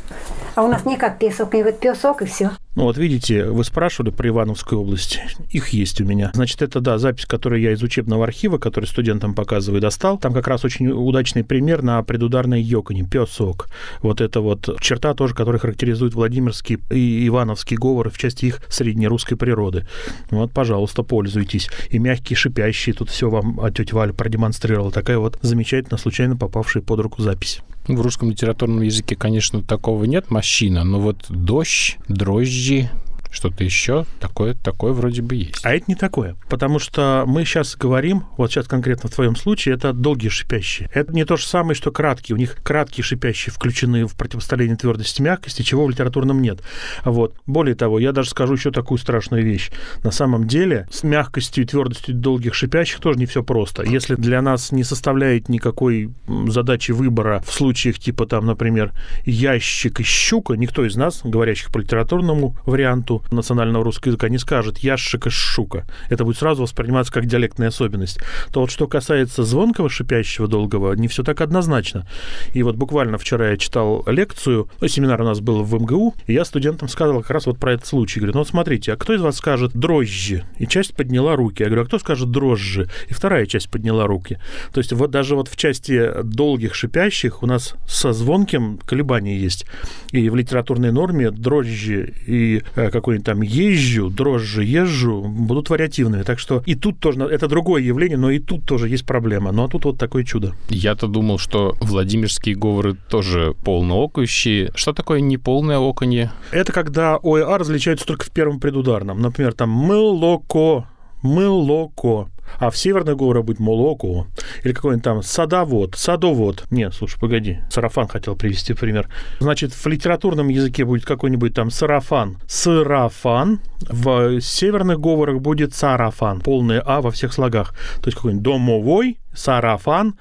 А 0.58 0.64
у 0.64 0.68
нас 0.68 0.88
не 0.88 0.98
как 0.98 1.20
песок, 1.20 1.54
не 1.54 1.62
вот 1.62 1.80
песок 1.80 2.24
и 2.24 2.26
все. 2.26 2.50
Ну 2.76 2.86
вот 2.86 2.98
видите, 2.98 3.46
вы 3.46 3.64
спрашивали 3.64 4.10
про 4.10 4.30
Ивановскую 4.30 4.82
область. 4.82 5.20
Их 5.52 5.70
есть 5.70 6.02
у 6.02 6.04
меня. 6.04 6.32
Значит, 6.34 6.64
это, 6.64 6.80
да, 6.80 6.98
запись, 6.98 7.28
которую 7.28 7.62
я 7.62 7.74
из 7.74 7.84
учебного 7.84 8.24
архива, 8.24 8.58
который 8.58 8.86
студентам 8.86 9.36
показываю, 9.36 9.82
достал. 9.82 10.18
Там 10.18 10.34
как 10.34 10.48
раз 10.48 10.66
очень 10.66 10.88
удачный 10.88 11.44
пример 11.44 11.84
на 11.84 12.02
предударной 12.02 12.60
йоконе, 12.60 13.04
песок. 13.04 13.68
Вот 14.02 14.20
это 14.20 14.42
вот 14.42 14.80
черта 14.82 15.14
тоже, 15.14 15.36
которая 15.36 15.60
характеризует 15.60 16.16
Владимирский 16.16 16.80
и 16.90 17.28
Ивановский 17.28 17.78
говоры 17.78 18.10
в 18.10 18.18
части 18.18 18.46
их 18.46 18.62
среднерусской 18.68 19.38
природы. 19.38 19.86
Вот, 20.32 20.52
пожалуйста, 20.52 21.04
пользуйтесь. 21.04 21.70
И 21.92 22.00
мягкие, 22.00 22.36
шипящие, 22.36 22.96
тут 22.96 23.12
все 23.12 23.30
вам 23.30 23.60
а 23.62 23.70
тетя 23.70 23.96
Валя 23.96 24.12
продемонстрировала. 24.12 24.92
Такая 24.92 25.20
вот 25.20 25.38
замечательно, 25.44 26.00
случайно 26.00 26.36
попавшая 26.36 26.82
под 26.82 27.00
руку 27.02 27.22
запись. 27.22 27.62
В 27.88 28.02
русском 28.02 28.30
литературном 28.30 28.82
языке, 28.82 29.16
конечно, 29.16 29.62
такого 29.62 30.04
нет, 30.04 30.30
мощина, 30.30 30.84
но 30.84 31.00
вот 31.00 31.26
дождь, 31.30 31.98
дрожжи, 32.10 32.90
что-то 33.38 33.64
еще 33.64 34.06
такое, 34.20 34.56
такое 34.56 34.92
вроде 34.94 35.22
бы 35.22 35.36
есть. 35.36 35.64
А 35.64 35.74
это 35.74 35.86
не 35.88 35.96
такое, 35.96 36.36
потому 36.50 36.80
что 36.80 37.24
мы 37.28 37.46
сейчас 37.46 37.76
говорим, 37.76 38.26
вот 38.36 38.52
сейчас 38.52 38.68
конкретно 38.68 39.10
в 39.10 39.14
твоем 39.14 39.36
случае, 39.36 39.76
это 39.76 39.94
долгие 39.94 40.30
шипящие. 40.30 40.90
Это 40.94 41.14
не 41.14 41.24
то 41.24 41.38
же 41.38 41.46
самое, 41.46 41.76
что 41.76 41.92
краткие. 41.92 42.36
У 42.36 42.40
них 42.40 42.58
краткие 42.64 43.04
шипящие 43.04 43.54
включены 43.54 44.06
в 44.08 44.16
противостояние 44.16 44.76
твердости 44.76 45.22
мягкости, 45.22 45.62
чего 45.62 45.86
в 45.86 45.90
литературном 45.90 46.42
нет. 46.42 46.62
Вот. 47.06 47.36
Более 47.46 47.76
того, 47.76 48.00
я 48.00 48.12
даже 48.12 48.30
скажу 48.30 48.54
еще 48.54 48.72
такую 48.72 48.98
страшную 48.98 49.44
вещь. 49.44 49.72
На 50.04 50.12
самом 50.12 50.48
деле, 50.48 50.88
с 50.92 51.04
мягкостью 51.04 51.64
и 51.64 51.68
твердостью 51.68 52.16
долгих 52.16 52.56
шипящих 52.56 53.00
тоже 53.00 53.20
не 53.20 53.28
все 53.28 53.44
просто. 53.44 53.84
Если 53.84 54.16
для 54.16 54.42
нас 54.42 54.72
не 54.72 54.84
составляет 54.84 55.48
никакой 55.48 56.10
задачи 56.48 56.92
выбора 56.92 57.44
в 57.46 57.52
случаях 57.52 58.00
типа 58.00 58.26
там, 58.26 58.46
например, 58.48 58.94
ящик 59.26 60.00
и 60.00 60.04
щука, 60.04 60.56
никто 60.56 60.86
из 60.86 60.96
нас, 60.96 61.22
говорящих 61.24 61.72
по 61.72 61.78
литературному 61.78 62.56
варианту, 62.66 63.24
национального 63.32 63.84
русского 63.84 64.10
языка 64.10 64.30
не 64.30 64.38
скажет 64.38 64.80
ящик 64.80 65.28
и 65.28 65.30
шука. 65.30 65.86
Это 66.10 66.24
будет 66.24 66.38
сразу 66.38 66.64
восприниматься 66.64 67.12
как 67.12 67.26
диалектная 67.26 67.70
особенность. 67.70 68.20
То 68.52 68.62
вот 68.62 68.72
что 68.72 68.88
касается 68.88 69.44
звонкого, 69.44 69.90
шипящего, 69.90 70.48
долгого, 70.48 70.94
не 70.94 71.08
все 71.08 71.24
так 71.24 71.42
однозначно. 71.42 72.08
И 72.54 72.64
вот 72.64 72.76
буквально 72.76 73.18
вчера 73.18 73.52
я 73.52 73.58
читал 73.58 74.04
лекцию, 74.08 74.70
ну, 74.82 74.88
семинар 74.88 75.22
у 75.22 75.26
нас 75.26 75.40
был 75.40 75.64
в 75.64 75.74
МГУ, 75.74 76.16
и 76.28 76.34
я 76.34 76.46
студентам 76.46 76.88
сказал 76.88 77.22
как 77.22 77.32
раз 77.32 77.46
вот 77.46 77.60
про 77.60 77.74
этот 77.74 77.86
случай. 77.86 78.20
Говорю, 78.20 78.34
ну 78.34 78.40
вот 78.40 78.48
смотрите, 78.48 78.94
а 78.94 78.98
кто 78.98 79.14
из 79.14 79.22
вас 79.22 79.38
скажет 79.38 79.74
дрожжи? 79.74 80.44
И 80.58 80.68
часть 80.68 80.96
подняла 80.96 81.36
руки. 81.36 81.64
Я 81.64 81.68
говорю, 81.68 81.84
а 81.84 81.86
кто 81.86 82.00
скажет 82.00 82.32
дрожжи? 82.32 82.90
И 83.08 83.14
вторая 83.14 83.46
часть 83.46 83.70
подняла 83.70 84.08
руки. 84.08 84.40
То 84.74 84.80
есть 84.80 84.94
вот 84.94 85.12
даже 85.12 85.36
вот 85.36 85.48
в 85.48 85.56
части 85.56 86.12
долгих 86.24 86.76
шипящих 86.76 87.44
у 87.44 87.46
нас 87.46 87.76
со 87.88 88.14
звонким 88.14 88.80
колебания 88.86 89.38
есть. 89.38 89.66
И 90.12 90.30
в 90.30 90.36
литературной 90.36 90.92
норме 90.92 91.32
дрожжи 91.32 92.14
и 92.26 92.62
э, 92.76 92.90
как 92.92 93.07
какой-нибудь 93.08 93.26
там 93.26 93.42
езжу, 93.42 94.10
дрожжи 94.10 94.66
езжу, 94.66 95.24
будут 95.24 95.70
вариативными. 95.70 96.24
Так 96.24 96.40
что 96.40 96.62
и 96.66 96.76
тут 96.76 97.00
тоже, 97.00 97.22
это 97.24 97.48
другое 97.48 97.82
явление, 97.82 98.18
но 98.18 98.30
и 98.32 98.40
тут 98.40 98.66
тоже 98.66 98.90
есть 98.90 99.06
проблема. 99.06 99.54
Ну 99.54 99.64
а 99.64 99.70
тут 99.70 99.86
вот 99.86 99.98
такое 99.98 100.26
чудо. 100.26 100.54
Я-то 100.68 101.08
думал, 101.08 101.38
что 101.38 101.78
Владимирские 101.80 102.56
говоры 102.56 102.98
тоже 103.10 103.56
полноокающие. 103.64 104.72
Что 104.76 104.92
такое 104.92 105.22
неполное 105.22 105.78
оконье? 105.78 106.32
Это 106.52 106.74
когда 106.74 107.18
О 107.18 107.38
и 107.38 107.42
А 107.42 107.58
различаются 107.58 108.06
только 108.06 108.26
в 108.26 108.32
первом 108.32 108.60
предударном. 108.60 109.22
Например, 109.22 109.54
там 109.54 109.70
мылоко, 109.70 110.90
мылоко. 111.22 112.30
А 112.60 112.70
в 112.70 112.78
северной 112.78 113.16
говоре 113.16 113.44
будет 113.44 113.60
молоко. 113.60 114.28
Или 114.64 114.74
какой-нибудь 114.74 115.04
там 115.04 115.24
садовод, 115.24 115.96
садовод. 115.96 116.66
Не, 116.72 116.92
слушай, 116.92 117.20
погоди. 117.20 117.60
Сарафан 117.70 118.08
хотел 118.08 118.36
привести 118.36 118.74
пример. 118.74 119.10
Значит, 119.40 119.74
в 119.74 119.86
литературном 119.88 120.50
языке 120.50 120.86
будет 120.86 121.06
какой-нибудь 121.06 121.54
там 121.54 121.70
сарафан. 121.70 122.38
Сарафан. 122.48 123.60
В 123.82 124.42
северных 124.42 125.00
говорах 125.00 125.40
будет 125.40 125.76
сарафан. 125.76 126.42
Полное 126.42 126.82
А 126.86 127.02
во 127.02 127.12
всех 127.12 127.34
слогах. 127.34 127.74
То 128.02 128.08
есть 128.08 128.16
какой-нибудь 128.16 128.44
домовой, 128.44 129.20
сарафан. 129.38 130.16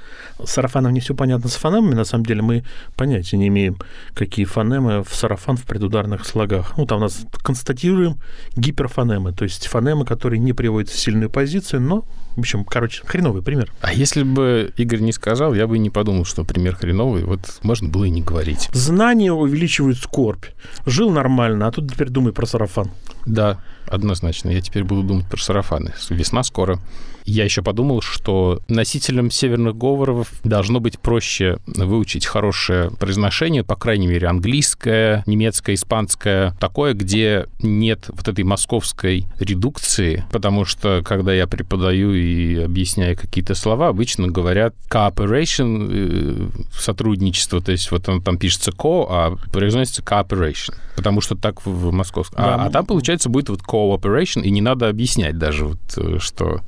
С 0.44 0.52
сарафаном 0.52 0.92
не 0.92 1.00
все 1.00 1.14
понятно 1.14 1.48
с 1.48 1.56
фонемами, 1.56 1.94
на 1.94 2.04
самом 2.04 2.26
деле 2.26 2.42
мы 2.42 2.64
понятия 2.96 3.36
не 3.36 3.48
имеем, 3.48 3.78
какие 4.14 4.44
фонемы 4.44 5.02
в 5.02 5.14
сарафан 5.14 5.56
в 5.56 5.64
предударных 5.64 6.26
слогах. 6.26 6.74
Ну, 6.76 6.86
там 6.86 6.98
у 6.98 7.02
нас 7.02 7.24
констатируем 7.42 8.18
гиперфонемы, 8.56 9.32
то 9.32 9.44
есть 9.44 9.66
фонемы, 9.66 10.04
которые 10.04 10.38
не 10.38 10.52
приводят 10.52 10.90
в 10.90 10.98
сильную 10.98 11.30
позицию, 11.30 11.80
но 11.80 12.04
в 12.36 12.40
общем, 12.40 12.64
короче, 12.64 13.02
хреновый 13.06 13.42
пример. 13.42 13.72
А 13.80 13.94
если 13.94 14.22
бы 14.22 14.72
Игорь 14.76 15.00
не 15.00 15.12
сказал, 15.12 15.54
я 15.54 15.66
бы 15.66 15.78
не 15.78 15.88
подумал, 15.88 16.26
что 16.26 16.44
пример 16.44 16.76
хреновый. 16.76 17.24
Вот 17.24 17.40
можно 17.62 17.88
было 17.88 18.04
и 18.04 18.10
не 18.10 18.20
говорить. 18.20 18.68
Знания 18.72 19.32
увеличивают 19.32 19.96
скорбь. 19.96 20.44
Жил 20.84 21.10
нормально, 21.10 21.66
а 21.66 21.72
тут 21.72 21.90
теперь 21.90 22.10
думай 22.10 22.34
про 22.34 22.44
сарафан. 22.44 22.90
Да, 23.24 23.62
однозначно. 23.86 24.50
Я 24.50 24.60
теперь 24.60 24.84
буду 24.84 25.02
думать 25.02 25.26
про 25.26 25.38
сарафаны. 25.38 25.94
Весна 26.10 26.42
скоро. 26.42 26.78
Я 27.26 27.44
еще 27.44 27.60
подумал, 27.60 28.00
что 28.02 28.60
носителям 28.68 29.30
северных 29.32 29.76
говоров 29.76 30.32
должно 30.44 30.78
быть 30.78 30.98
проще 31.00 31.58
выучить 31.66 32.24
хорошее 32.24 32.90
произношение, 32.92 33.64
по 33.64 33.74
крайней 33.74 34.06
мере, 34.06 34.28
английское, 34.28 35.24
немецкое, 35.26 35.74
испанское, 35.74 36.56
такое, 36.60 36.94
где 36.94 37.46
нет 37.60 38.04
вот 38.08 38.28
этой 38.28 38.44
московской 38.44 39.26
редукции, 39.40 40.24
потому 40.30 40.64
что, 40.64 41.02
когда 41.04 41.34
я 41.34 41.48
преподаю 41.48 42.14
и 42.14 42.60
объясняю 42.60 43.16
какие-то 43.16 43.56
слова, 43.56 43.88
обычно 43.88 44.28
говорят 44.28 44.74
cooperation, 44.88 45.88
э, 45.90 46.48
сотрудничество, 46.72 47.60
то 47.60 47.72
есть 47.72 47.90
вот 47.90 48.08
он 48.08 48.22
там 48.22 48.38
пишется 48.38 48.70
co, 48.70 49.06
а 49.10 49.36
произносится 49.52 50.02
cooperation, 50.02 50.74
потому 50.94 51.20
что 51.20 51.34
так 51.34 51.66
в 51.66 51.90
московском. 51.90 52.38
А, 52.38 52.56
Да. 52.56 52.64
а 52.66 52.70
там, 52.70 52.86
получается, 52.86 53.28
будет 53.28 53.48
вот 53.48 53.62
cooperation, 53.62 54.42
и 54.42 54.50
не 54.50 54.60
надо 54.60 54.88
объяснять 54.88 55.36
даже, 55.38 55.66
вот, 55.66 55.78
э, 55.96 56.18
что 56.20 56.60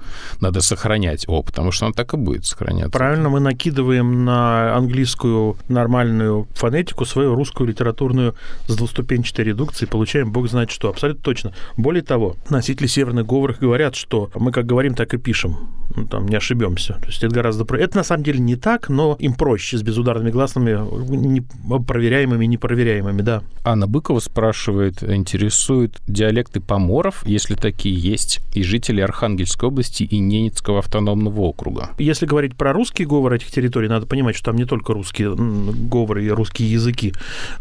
надо 0.49 0.61
сохранять 0.62 1.25
о, 1.28 1.43
потому 1.43 1.73
что 1.73 1.87
он 1.87 1.93
так 1.93 2.14
и 2.14 2.17
будет 2.17 2.45
сохраняться. 2.47 2.90
Правильно, 2.90 3.28
мы 3.28 3.40
накидываем 3.40 4.25
на 4.25 4.75
английскую 4.75 5.57
нормальную 5.69 6.49
фонетику 6.55 7.05
свою 7.05 7.35
русскую 7.35 7.69
литературную 7.69 8.35
с 8.67 8.75
двуступенчатой 8.75 9.45
редукцией, 9.45 9.90
получаем 9.90 10.33
бог 10.33 10.49
знает 10.49 10.71
что. 10.71 10.88
Абсолютно 10.88 11.23
точно. 11.23 11.52
Более 11.76 12.02
того, 12.02 12.37
носители 12.49 12.87
северных 12.87 13.26
говоров 13.26 13.59
говорят, 13.59 13.95
что 13.95 14.31
мы 14.35 14.50
как 14.52 14.64
говорим, 14.64 14.95
так 14.95 15.12
и 15.14 15.19
пишем. 15.19 15.69
Ну, 15.95 16.07
там 16.07 16.26
не 16.26 16.37
ошибемся. 16.37 16.95
То 16.95 17.07
есть 17.07 17.23
это 17.23 17.35
гораздо... 17.35 17.64
Это 17.76 17.97
на 17.97 18.05
самом 18.05 18.23
деле 18.23 18.40
не 18.40 18.57
так, 18.57 18.88
но 18.88 19.17
им 19.19 19.35
проще 19.35 19.78
с 19.78 19.83
безударными 19.83 20.31
гласными, 20.31 20.78
не- 21.14 21.47
проверяемыми, 21.81 22.45
непроверяемыми, 22.47 23.23
да. 23.23 23.43
Анна 23.64 23.87
Быкова 23.87 24.21
спрашивает, 24.21 25.02
интересуют 25.02 25.99
диалекты 26.07 26.61
поморов, 26.61 27.23
если 27.26 27.55
такие 27.55 27.99
есть, 27.99 28.40
и 28.55 28.62
жителей 28.62 29.02
Архангельской 29.02 29.69
области 29.69 30.02
и 30.02 30.19
Ненецкого 30.40 30.78
автономного 30.78 31.40
округа. 31.40 31.90
Если 31.99 32.26
говорить 32.26 32.57
про 32.57 32.73
русский 32.73 33.04
говор 33.04 33.33
этих 33.33 33.50
территорий, 33.50 33.88
надо 33.88 34.07
понимать, 34.07 34.37
что 34.37 34.47
там 34.47 34.57
не 34.57 34.64
только 34.64 34.92
русские 34.92 35.35
говоры 35.35 36.25
и 36.25 36.30
русские 36.30 36.71
языки, 36.71 37.12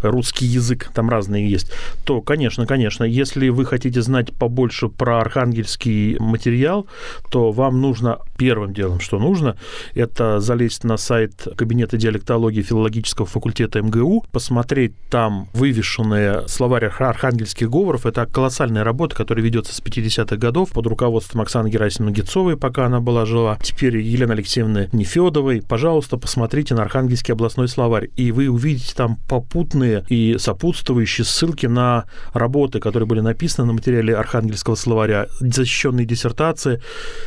русский 0.02 0.46
язык, 0.46 0.92
там 0.94 1.10
разные 1.10 1.50
есть, 1.50 1.72
то, 2.06 2.22
конечно, 2.22 2.66
конечно, 2.66 3.04
если 3.04 3.50
вы 3.50 3.66
хотите 3.66 4.02
знать 4.02 4.34
побольше 4.34 4.90
про 4.90 5.22
архангельский 5.22 6.18
материал, 6.20 6.88
то 7.32 7.52
вам 7.52 7.82
нужно 7.82 8.20
первым 8.38 8.74
делом, 8.74 9.00
что 9.00 9.20
нужно, 9.20 9.58
это 9.94 10.40
залезть 10.40 10.84
на 10.84 10.98
сайт 10.98 11.48
Кабинета 11.56 11.98
диалектологии 11.98 12.62
филологического 12.62 13.26
факультета 13.26 13.82
МГУ, 13.82 14.26
посмотреть 14.32 14.94
там 15.10 15.48
вывешенные 15.54 16.48
словарь 16.48 16.86
арх- 16.86 17.02
архангельских 17.02 17.70
говоров. 17.70 18.06
Это 18.06 18.26
колоссальная 18.26 18.84
работа, 18.84 19.16
которая 19.16 19.44
ведется 19.44 19.74
с 19.74 19.82
50-х 19.82 20.36
годов 20.38 20.72
под 20.72 20.88
руководством 20.88 21.42
Оксаны 21.42 21.70
Герасимовны 21.70 22.14
Гицовой, 22.14 22.58
пока 22.68 22.88
она 22.88 23.00
была 23.00 23.26
жива. 23.26 23.58
Теперь 23.62 23.98
Елены 23.98 24.34
Алексеевны 24.34 24.90
Нефедовой. 24.92 25.62
Пожалуйста, 25.62 26.18
посмотрите 26.18 26.76
на 26.76 26.82
Архангельский 26.82 27.34
областной 27.34 27.70
словарь, 27.70 28.10
и 28.18 28.34
вы 28.34 28.50
увидите 28.50 28.94
там 28.94 29.20
попутные 29.30 30.04
и 30.10 30.36
сопутствующие 30.38 31.24
ссылки 31.24 31.66
на 31.66 32.04
работы, 32.34 32.82
которые 32.82 33.08
были 33.08 33.22
написаны 33.22 33.68
на 33.68 33.74
материале 33.74 34.14
Архангельского 34.14 34.76
словаря, 34.76 35.28
защищенные 35.40 36.06
диссертации. 36.06 36.82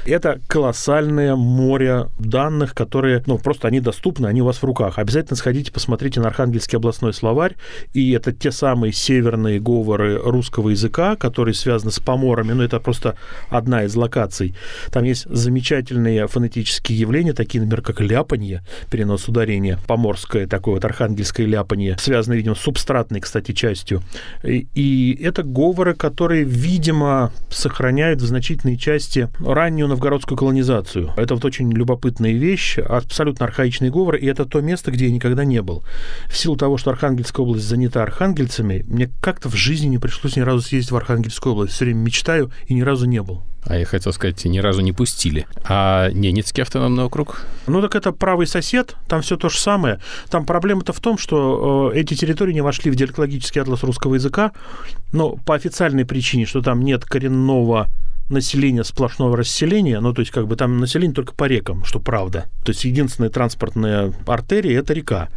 Это 0.04 0.40
колоссальное 0.46 1.36
море 1.36 2.08
данных, 2.18 2.74
которые, 2.74 3.22
ну, 3.26 3.38
просто 3.38 3.66
они 3.66 3.80
доступны, 3.80 4.26
они 4.26 4.42
у 4.42 4.44
вас 4.44 4.58
в 4.58 4.64
руках. 4.64 4.98
Обязательно 4.98 5.36
сходите, 5.36 5.72
посмотрите 5.72 6.20
на 6.20 6.28
Архангельский 6.28 6.76
областной 6.76 7.14
словарь, 7.14 7.56
и 7.94 8.10
это 8.10 8.32
те 8.32 8.52
самые 8.52 8.92
северные 8.92 9.58
говоры 9.58 10.18
русского 10.18 10.68
языка, 10.68 11.16
которые 11.16 11.54
связаны 11.54 11.92
с 11.92 11.98
поморами, 11.98 12.52
ну, 12.52 12.62
это 12.62 12.78
просто 12.78 13.16
одна 13.48 13.84
из 13.84 13.96
локаций. 13.96 14.54
Там 14.90 15.04
есть 15.04 15.19
замечательные 15.28 16.26
фонетические 16.26 16.98
явления, 16.98 17.32
такие, 17.32 17.62
например, 17.62 17.82
как 17.82 18.00
ляпанье, 18.00 18.62
перенос 18.90 19.28
ударения, 19.28 19.78
поморское 19.86 20.46
такое 20.46 20.74
вот 20.74 20.84
архангельское 20.84 21.46
ляпанье, 21.46 21.96
связанное, 21.98 22.36
видимо, 22.38 22.54
с 22.54 22.60
субстратной, 22.60 23.20
кстати, 23.20 23.52
частью. 23.52 24.02
И, 24.44 24.68
и 24.74 25.22
это 25.22 25.42
говоры, 25.42 25.94
которые, 25.94 26.44
видимо, 26.44 27.32
сохраняют 27.50 28.20
в 28.20 28.26
значительной 28.26 28.76
части 28.76 29.28
раннюю 29.38 29.88
новгородскую 29.88 30.38
колонизацию. 30.38 31.12
Это 31.16 31.34
вот 31.34 31.44
очень 31.44 31.70
любопытная 31.72 32.32
вещь, 32.32 32.78
абсолютно 32.78 33.46
архаичный 33.46 33.90
говор, 33.90 34.16
и 34.16 34.26
это 34.26 34.44
то 34.44 34.60
место, 34.60 34.90
где 34.90 35.06
я 35.06 35.12
никогда 35.12 35.44
не 35.44 35.62
был. 35.62 35.84
В 36.28 36.36
силу 36.36 36.56
того, 36.56 36.76
что 36.76 36.90
Архангельская 36.90 37.44
область 37.44 37.66
занята 37.66 38.02
архангельцами, 38.02 38.84
мне 38.88 39.10
как-то 39.20 39.48
в 39.48 39.54
жизни 39.54 39.86
не 39.86 39.98
пришлось 39.98 40.36
ни 40.36 40.40
разу 40.40 40.60
съездить 40.60 40.90
в 40.90 40.96
Архангельскую 40.96 41.52
область. 41.52 41.74
Все 41.74 41.84
время 41.84 42.00
мечтаю 42.00 42.50
и 42.66 42.74
ни 42.74 42.82
разу 42.82 43.06
не 43.06 43.22
был. 43.22 43.42
А 43.66 43.76
я 43.76 43.84
хотел 43.84 44.12
сказать, 44.12 44.44
ни 44.44 44.58
разу 44.58 44.80
не 44.80 44.92
пустили. 44.92 45.46
А 45.64 46.10
Ненецкий 46.10 46.62
автономный 46.62 47.04
округ? 47.04 47.46
Ну 47.66 47.80
так 47.82 47.94
это 47.94 48.12
правый 48.12 48.46
сосед, 48.46 48.96
там 49.08 49.22
все 49.22 49.36
то 49.36 49.48
же 49.48 49.58
самое. 49.58 50.00
Там 50.30 50.46
проблема-то 50.46 50.92
в 50.92 51.00
том, 51.00 51.18
что 51.18 51.92
э, 51.92 51.98
эти 51.98 52.14
территории 52.14 52.52
не 52.52 52.62
вошли 52.62 52.90
в 52.90 52.96
диалектологический 52.96 53.60
атлас 53.60 53.82
русского 53.82 54.14
языка, 54.14 54.52
но 55.12 55.36
по 55.36 55.54
официальной 55.54 56.04
причине, 56.04 56.46
что 56.46 56.62
там 56.62 56.82
нет 56.82 57.04
коренного 57.04 57.88
населения 58.30 58.84
сплошного 58.84 59.36
расселения, 59.36 60.00
ну, 60.00 60.12
то 60.12 60.20
есть, 60.20 60.32
как 60.32 60.46
бы 60.46 60.56
там 60.56 60.78
население 60.78 61.14
только 61.14 61.34
по 61.34 61.44
рекам, 61.44 61.84
что 61.84 62.00
правда. 62.00 62.46
То 62.64 62.70
есть, 62.70 62.84
единственная 62.84 63.30
транспортная 63.30 64.12
артерия– 64.26 64.78
это 64.80 64.92
река. 64.92 65.28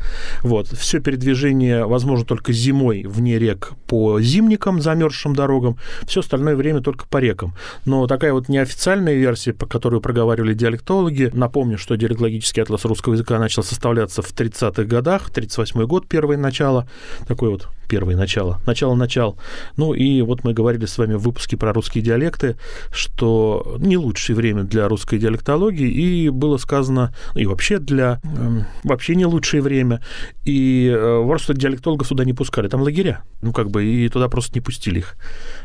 Вот. 0.42 0.68
Все 0.68 1.00
передвижение 1.00 1.86
возможно 1.86 2.26
только 2.26 2.54
зимой 2.54 3.04
вне 3.04 3.40
рек 3.40 3.74
по 3.88 4.20
зимникам, 4.22 4.82
замерзшим 4.82 5.36
дорогам, 5.36 5.78
все 6.08 6.22
остальное 6.22 6.56
время 6.56 6.82
только 6.82 7.06
по 7.08 7.18
рекам. 7.18 7.56
Но 7.86 8.08
такая 8.08 8.34
вот 8.34 8.50
неофициальная 8.50 9.16
версия, 9.16 9.54
по 9.54 9.66
которую 9.66 10.02
проговаривали 10.02 10.54
диалектологи, 10.54 11.32
напомню, 11.34 11.78
что 11.78 11.96
диалектологический 11.96 12.64
атлас 12.64 12.86
русского 12.86 13.14
языка 13.14 13.40
начал 13.40 13.64
составляться 13.64 14.22
в 14.22 14.34
30-х 14.34 14.84
годах, 14.84 15.30
38 15.30 15.86
год, 15.86 16.08
первое 16.08 16.38
начало, 16.38 16.88
такой 17.28 17.50
вот 17.50 17.68
первое 17.94 18.16
начало, 18.16 18.60
начало-начал. 18.66 19.38
Ну 19.78 19.94
и 19.94 20.22
вот 20.22 20.44
мы 20.44 20.54
говорили 20.54 20.88
с 20.88 20.98
вами 20.98 21.14
в 21.14 21.20
выпуске 21.20 21.58
про 21.58 21.74
русские 21.74 22.04
диалекты, 22.04 22.56
что 22.92 23.78
не 23.80 23.98
лучшее 23.98 24.36
время 24.36 24.64
для 24.64 24.88
русской 24.88 25.20
диалектологии, 25.20 25.90
и 25.90 26.30
было 26.30 26.58
сказано, 26.58 27.14
и 27.36 27.46
вообще 27.46 27.80
для... 27.80 28.20
эм, 28.24 28.66
вообще 28.84 29.16
не 29.16 29.26
лучшее 29.26 29.62
время, 29.62 30.02
и 30.46 30.92
э, 30.94 31.24
просто 31.26 31.54
диалектологов 31.54 32.08
туда 32.08 32.26
не 32.26 32.34
пускали, 32.34 32.68
там 32.68 32.82
лагеря, 32.82 33.24
ну 33.42 33.54
как 33.54 33.70
бы, 33.70 33.86
и 33.86 34.10
туда 34.10 34.30
просто 34.30 34.56
не 34.56 34.62
пустили 34.62 35.00
их, 35.00 35.16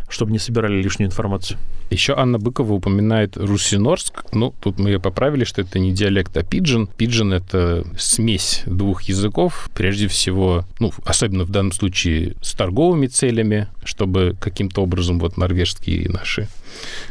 чтобы 0.08 0.32
не 0.32 0.38
собирали 0.38 0.80
лишнюю 0.80 1.08
информацию. 1.08 1.58
Еще 1.90 2.14
Анна 2.14 2.38
Быкова 2.38 2.74
упоминает 2.74 3.36
Русинорск. 3.36 4.24
Ну, 4.32 4.54
тут 4.60 4.78
мы 4.78 4.90
ее 4.90 5.00
поправили, 5.00 5.44
что 5.44 5.62
это 5.62 5.78
не 5.78 5.92
диалект, 5.92 6.36
а 6.36 6.42
пиджин. 6.42 6.86
Пиджин— 6.86 7.32
это 7.32 7.86
смесь 7.96 8.62
двух 8.66 9.02
языков, 9.02 9.70
прежде 9.74 10.06
всего, 10.06 10.64
ну, 10.80 10.92
особенно 11.04 11.44
в 11.44 11.50
данном 11.50 11.72
случае 11.72 12.34
с 12.42 12.52
торговыми 12.52 13.06
целями, 13.06 13.68
чтобы 13.84 14.36
каким-то 14.38 14.82
образом 14.82 15.18
вот 15.18 15.38
норвежские 15.38 16.10
наши 16.10 16.48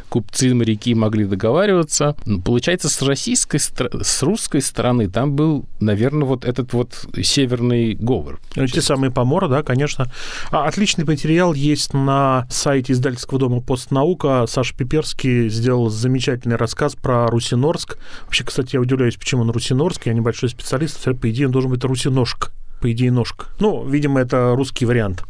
купцы, 0.09 0.53
моряки 0.53 0.95
могли 0.95 1.25
договариваться. 1.25 2.15
Ну, 2.25 2.41
получается, 2.41 2.89
с 2.89 3.01
российской, 3.01 3.59
с 3.59 4.23
русской 4.23 4.61
стороны 4.61 5.09
там 5.09 5.33
был, 5.33 5.65
наверное, 5.79 6.27
вот 6.27 6.45
этот 6.45 6.73
вот 6.73 7.07
северный 7.21 7.93
говор. 7.93 8.39
Ну, 8.55 8.67
Те 8.67 8.81
самые 8.81 9.11
поморы, 9.11 9.47
да, 9.47 9.63
конечно. 9.63 10.11
А, 10.51 10.65
отличный 10.65 11.05
материал 11.05 11.53
есть 11.53 11.93
на 11.93 12.47
сайте 12.49 12.93
издательского 12.93 13.39
дома 13.39 13.61
«Постнаука». 13.61 14.45
Саша 14.47 14.75
Пиперский 14.75 15.49
сделал 15.49 15.89
замечательный 15.89 16.55
рассказ 16.55 16.95
про 16.95 17.27
Русинорск. 17.27 17.97
Вообще, 18.23 18.43
кстати, 18.43 18.75
я 18.75 18.81
удивляюсь, 18.81 19.15
почему 19.15 19.41
он 19.41 19.51
Русинорск. 19.51 20.05
Я 20.05 20.13
небольшой 20.13 20.49
специалист. 20.49 21.03
По 21.19 21.29
идее, 21.29 21.47
он 21.47 21.51
должен 21.51 21.71
быть 21.71 21.83
Русиношк. 21.83 22.51
По 22.81 22.91
идее, 22.91 23.11
ножка. 23.11 23.47
Ну, 23.59 23.87
видимо, 23.87 24.19
это 24.19 24.53
русский 24.55 24.85
вариант. 24.85 25.23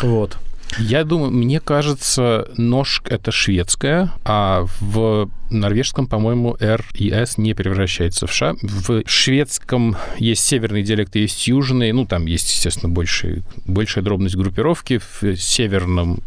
Вот. 0.00 0.36
Я 0.78 1.04
думаю, 1.04 1.30
мне 1.30 1.60
кажется, 1.60 2.48
ножк 2.56 3.10
это 3.10 3.30
шведская, 3.30 4.12
а 4.24 4.66
в 4.80 5.30
норвежском, 5.50 6.06
по-моему, 6.06 6.56
R 6.60 6.84
и 6.94 7.10
S 7.10 7.38
не 7.38 7.54
превращается 7.54 8.26
в 8.26 8.32
Ш. 8.32 8.54
В 8.62 9.02
шведском 9.06 9.96
есть 10.18 10.44
северный 10.44 10.82
диалект, 10.82 11.14
есть 11.16 11.46
южный. 11.46 11.92
Ну, 11.92 12.06
там 12.06 12.26
есть, 12.26 12.50
естественно, 12.50 12.92
большая, 12.92 13.42
большая 13.66 14.04
дробность 14.04 14.36
группировки. 14.36 15.00
В 15.20 15.36
северном 15.36 16.20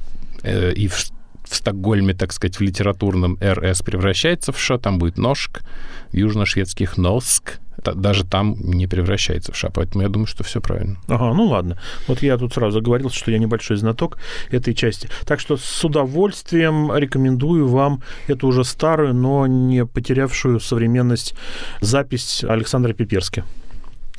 э, 0.43 0.73
и 0.73 0.87
в, 0.87 0.95
в 1.43 1.55
Стокгольме, 1.55 2.13
так 2.13 2.31
сказать, 2.33 2.57
в 2.57 2.61
литературном 2.61 3.37
РС 3.41 3.81
превращается 3.81 4.51
в 4.51 4.59
Ш, 4.59 4.77
там 4.77 4.99
будет 4.99 5.17
ножк. 5.17 5.61
В 6.11 6.15
южно-шведских 6.15 6.97
носк 6.97 7.59
даже 7.83 8.23
там 8.23 8.55
не 8.59 8.87
превращается 8.87 9.51
в 9.51 9.57
Ш. 9.57 9.69
Поэтому 9.73 10.03
я 10.03 10.09
думаю, 10.09 10.27
что 10.27 10.43
все 10.43 10.61
правильно. 10.61 10.97
Ага, 11.07 11.33
ну 11.33 11.45
ладно. 11.45 11.79
Вот 12.07 12.21
я 12.21 12.37
тут 12.37 12.53
сразу 12.53 12.81
говорил, 12.81 13.09
что 13.09 13.31
я 13.31 13.37
небольшой 13.37 13.77
знаток 13.77 14.17
этой 14.49 14.73
части. 14.73 15.09
Так 15.25 15.39
что 15.39 15.57
с 15.57 15.83
удовольствием 15.85 16.95
рекомендую 16.95 17.67
вам 17.67 18.01
эту 18.27 18.47
уже 18.47 18.63
старую, 18.63 19.13
но 19.13 19.47
не 19.47 19.85
потерявшую 19.85 20.59
современность 20.59 21.35
запись 21.81 22.43
Александра 22.43 22.93
Пиперски. 22.93 23.43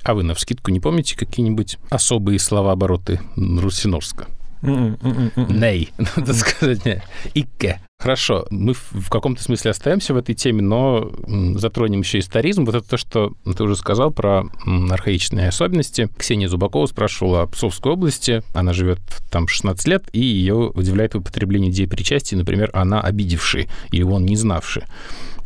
А 0.03 0.15
вы, 0.15 0.23
навскидку, 0.23 0.71
не 0.71 0.81
помните 0.81 1.17
какие-нибудь 1.17 1.79
особые 1.91 2.39
слова-обороты 2.39 3.21
Русинорска? 3.37 4.27
Ней, 4.63 5.91
надо 6.17 6.35
сказать. 6.35 6.85
не. 6.85 7.03
Икке. 7.35 7.81
Хорошо, 8.01 8.47
мы 8.51 8.75
в 8.75 9.11
каком-то 9.11 9.43
смысле 9.43 9.73
остаемся 9.73 10.15
в 10.15 10.17
этой 10.17 10.33
теме, 10.33 10.63
но 10.63 11.11
затронем 11.57 12.01
еще 12.01 12.21
историзм. 12.21 12.65
Вот 12.65 12.77
это 12.77 12.89
то, 12.89 12.97
что 12.97 13.33
ты 13.57 13.65
уже 13.65 13.75
сказал 13.75 14.13
про 14.13 14.45
архаичные 14.91 15.49
особенности. 15.49 16.09
Ксения 16.17 16.49
Зубакова 16.49 16.87
спрашивала 16.87 17.43
о 17.43 17.47
Псковской 17.49 17.93
области. 17.93 18.43
Она 18.55 18.73
живет 18.73 19.01
там 19.33 19.49
16 19.49 19.89
лет, 19.89 20.05
и 20.13 20.21
ее 20.21 20.71
удивляет 20.75 21.17
употребление 21.17 21.73
идеи 21.73 21.87
причастия, 21.87 22.37
например, 22.37 22.71
она 22.73 23.01
обидевший 23.01 23.69
или 23.91 24.05
он 24.05 24.25
не 24.25 24.37
знавший. 24.37 24.85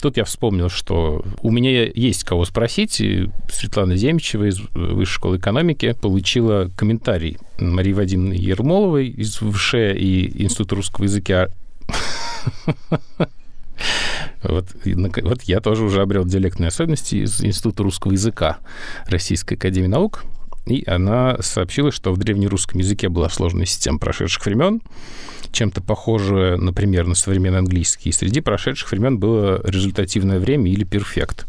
Тут 0.03 0.17
я 0.17 0.25
вспомнил, 0.25 0.69
что 0.69 1.25
у 1.43 1.53
меня 1.53 1.85
есть 1.85 2.25
кого 2.25 2.45
спросить. 2.45 3.01
И 3.01 3.31
Светлана 3.49 3.95
Земичева 3.97 4.49
из 4.49 4.59
Высшей 4.75 5.15
школы 5.15 5.37
экономики 5.37 5.93
получила 5.93 6.69
комментарий 6.77 7.39
Марии 7.61 7.93
Вадимовны 7.93 8.33
Ермоловой 8.33 9.07
из 9.07 9.37
ВШ 9.37 9.75
и 9.75 10.43
Института 10.43 10.75
русского 10.75 11.05
языка. 11.05 11.49
Вот, 14.43 14.67
вот 15.23 15.43
я 15.43 15.61
тоже 15.61 15.85
уже 15.85 16.03
обрел 16.03 16.25
диалектные 16.25 16.69
особенности 16.69 17.17
из 17.17 17.43
Института 17.45 17.85
русского 17.85 18.11
языка 18.13 18.59
Российской 19.07 19.55
Академии 19.55 19.87
Наук. 19.87 20.25
И 20.67 20.85
она 20.87 21.39
сообщила, 21.41 21.91
что 21.91 22.13
в 22.13 22.19
древнерусском 22.19 22.81
языке 22.81 23.09
была 23.09 23.29
сложная 23.29 23.67
система 23.67 23.99
прошедших 23.99 24.47
времен, 24.47 24.81
чем-то 25.51 25.83
похожая, 25.83 26.57
например, 26.57 27.07
на 27.07 27.15
современный 27.15 27.59
английский. 27.59 28.11
И 28.11 28.13
среди 28.13 28.41
прошедших 28.41 28.91
времен 28.91 29.19
было 29.19 29.61
результативное 29.65 30.39
время 30.39 30.71
или 30.71 30.85
перфект. 30.85 31.47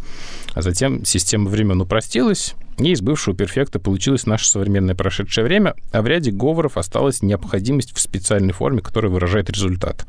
А 0.54 0.62
затем 0.62 1.06
система 1.06 1.50
времен 1.50 1.80
упростилась, 1.82 2.56
и 2.78 2.92
из 2.92 3.02
бывшего 3.02 3.36
перфекта 3.36 3.80
получилось 3.80 4.26
наше 4.26 4.48
современное 4.48 4.96
прошедшее 4.96 5.46
время, 5.46 5.76
а 5.92 6.02
в 6.02 6.08
ряде 6.08 6.32
говоров 6.32 6.78
осталась 6.78 7.22
необходимость 7.22 7.96
в 7.96 8.00
специальной 8.00 8.54
форме, 8.54 8.82
которая 8.82 9.12
выражает 9.12 9.50
результат. 9.50 10.06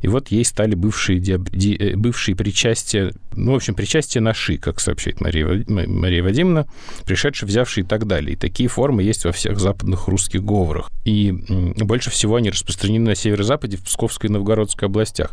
И 0.00 0.08
вот 0.08 0.28
ей 0.28 0.44
стали 0.44 0.74
бывшие, 0.74 1.18
диаб- 1.18 1.50
ди- 1.50 1.76
э, 1.76 1.96
бывшие 1.96 2.34
причастия, 2.34 3.12
ну, 3.32 3.52
в 3.52 3.56
общем, 3.56 3.74
причастия 3.74 4.20
на 4.20 4.34
«ши», 4.34 4.56
как 4.56 4.80
сообщает 4.80 5.20
Мария, 5.20 5.64
Мария 5.68 6.22
Вадимовна, 6.22 6.66
пришедшие, 7.04 7.46
взявшие 7.46 7.84
и 7.84 7.86
так 7.86 8.06
далее. 8.06 8.32
И 8.32 8.36
такие 8.36 8.68
формы 8.68 9.02
есть 9.02 9.24
во 9.24 9.32
всех 9.32 9.58
западных 9.60 10.08
русских 10.08 10.44
говорах. 10.44 10.90
И 11.04 11.32
больше 11.76 12.10
всего 12.10 12.36
они 12.36 12.50
распространены 12.50 13.10
на 13.10 13.14
северо-западе, 13.14 13.76
в 13.76 13.84
Псковской 13.84 14.30
и 14.30 14.32
Новгородской 14.32 14.88
областях. 14.88 15.32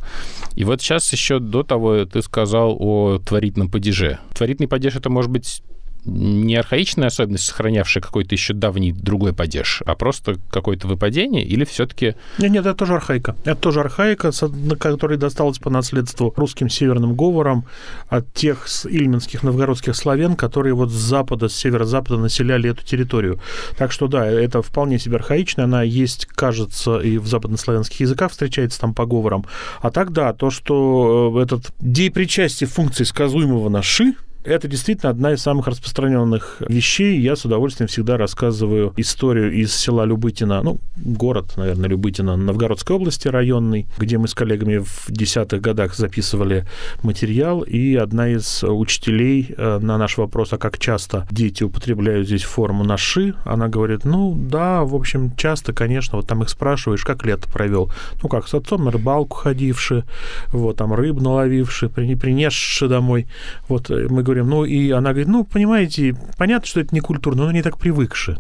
И 0.55 0.63
вот 0.63 0.81
сейчас 0.81 1.11
еще 1.11 1.39
до 1.39 1.63
того 1.63 2.05
ты 2.05 2.21
сказал 2.21 2.75
о 2.79 3.19
творительном 3.19 3.69
падеже. 3.69 4.19
Творительный 4.35 4.67
падеж— 4.67 4.95
это, 4.97 5.09
может 5.09 5.31
быть, 5.31 5.63
не 6.07 6.55
архаичная 6.55 7.07
особенность, 7.07 7.45
сохранявшая 7.45 8.01
какой-то 8.01 8.33
еще 8.33 8.53
давний 8.53 8.91
другой 8.91 9.33
падеж, 9.33 9.83
а 9.85 9.95
просто 9.95 10.37
какое-то 10.49 10.87
выпадение, 10.87 11.43
или 11.43 11.65
все-таки 11.65 12.15
Нет, 12.37 12.51
нет, 12.51 12.65
это 12.65 12.73
тоже 12.73 12.95
архаика. 12.95 13.35
Это 13.43 13.55
тоже 13.55 13.81
архаика, 13.81 14.31
которой 14.79 15.17
досталась 15.17 15.59
по 15.59 15.69
наследству 15.69 16.33
русским 16.35 16.69
северным 16.69 17.15
говорам 17.15 17.65
от 18.09 18.33
тех 18.33 18.65
ильменских 18.85 19.43
новгородских 19.43 19.95
славян, 19.95 20.35
которые 20.35 20.73
вот 20.73 20.89
с 20.89 20.95
запада, 20.95 21.49
с 21.49 21.55
северо-запада 21.55 22.17
населяли 22.17 22.69
эту 22.69 22.85
территорию. 22.85 23.39
Так 23.77 23.91
что 23.91 24.07
да, 24.07 24.25
это 24.25 24.61
вполне 24.61 24.99
себе 24.99 25.17
архаично, 25.17 25.65
она 25.65 25.83
есть, 25.83 26.25
кажется, 26.25 26.99
и 26.99 27.17
в 27.17 27.27
западнославянских 27.27 27.99
языках 27.99 28.31
встречается 28.31 28.79
там 28.79 28.93
по 28.93 29.05
говорам. 29.05 29.45
А 29.81 29.91
так 29.91 30.11
да, 30.11 30.33
то, 30.33 30.49
что 30.49 31.35
э, 31.37 31.43
этот 31.43 31.71
деепричастие 31.79 32.67
функции 32.67 33.03
сказуемого 33.03 33.69
на 33.69 33.81
«ши», 33.81 34.15
это 34.47 34.67
действительно 34.67 35.09
одна 35.09 35.33
из 35.33 35.41
самых 35.41 35.67
распространенных 35.67 36.61
вещей. 36.67 37.19
Я 37.19 37.35
с 37.35 37.45
удовольствием 37.45 37.87
всегда 37.87 38.17
рассказываю 38.17 38.93
историю 38.97 39.51
из 39.51 39.75
села 39.75 40.05
Любытино, 40.05 40.61
ну, 40.63 40.77
город, 40.95 41.53
наверное, 41.57 41.89
Любытино, 41.89 42.37
Новгородской 42.37 42.95
области 42.95 43.27
районный, 43.27 43.87
где 43.97 44.17
мы 44.17 44.27
с 44.27 44.33
коллегами 44.33 44.77
в 44.77 45.05
десятых 45.09 45.61
годах 45.61 45.95
записывали 45.95 46.65
материал, 47.03 47.61
и 47.61 47.95
одна 47.95 48.29
из 48.29 48.63
учителей 48.63 49.53
э, 49.57 49.79
на 49.79 49.97
наш 49.97 50.17
вопрос, 50.17 50.53
а 50.53 50.57
как 50.57 50.77
часто 50.77 51.27
дети 51.29 51.63
употребляют 51.63 52.27
здесь 52.27 52.43
форму 52.43 52.83
наши, 52.83 53.33
она 53.43 53.67
говорит, 53.67 54.05
ну, 54.05 54.33
да, 54.33 54.83
в 54.83 54.95
общем, 54.95 55.35
часто, 55.35 55.73
конечно, 55.73 56.17
вот 56.17 56.27
там 56.27 56.43
их 56.43 56.49
спрашиваешь, 56.49 57.03
как 57.03 57.25
лето 57.25 57.49
провел. 57.51 57.91
Ну, 58.23 58.29
как, 58.29 58.47
с 58.47 58.53
отцом 58.53 58.85
на 58.85 58.91
рыбалку 58.91 59.37
ходивши, 59.37 60.05
вот, 60.47 60.77
там 60.77 60.93
рыбу 60.93 61.21
наловивши, 61.21 61.89
при- 61.89 62.15
принесши 62.15 62.87
домой. 62.87 63.27
Вот 63.67 63.91
э, 63.91 64.07
мы 64.09 64.23
говорим, 64.23 64.36
ну, 64.43 64.65
и 64.65 64.91
она 64.91 65.11
говорит, 65.11 65.27
ну, 65.27 65.43
понимаете, 65.43 66.15
понятно, 66.37 66.67
что 66.67 66.81
это 66.81 66.93
не 66.93 66.99
культурно, 66.99 67.45
но 67.45 67.51
не 67.51 67.61
так 67.61 67.77
привыкши. 67.77 68.37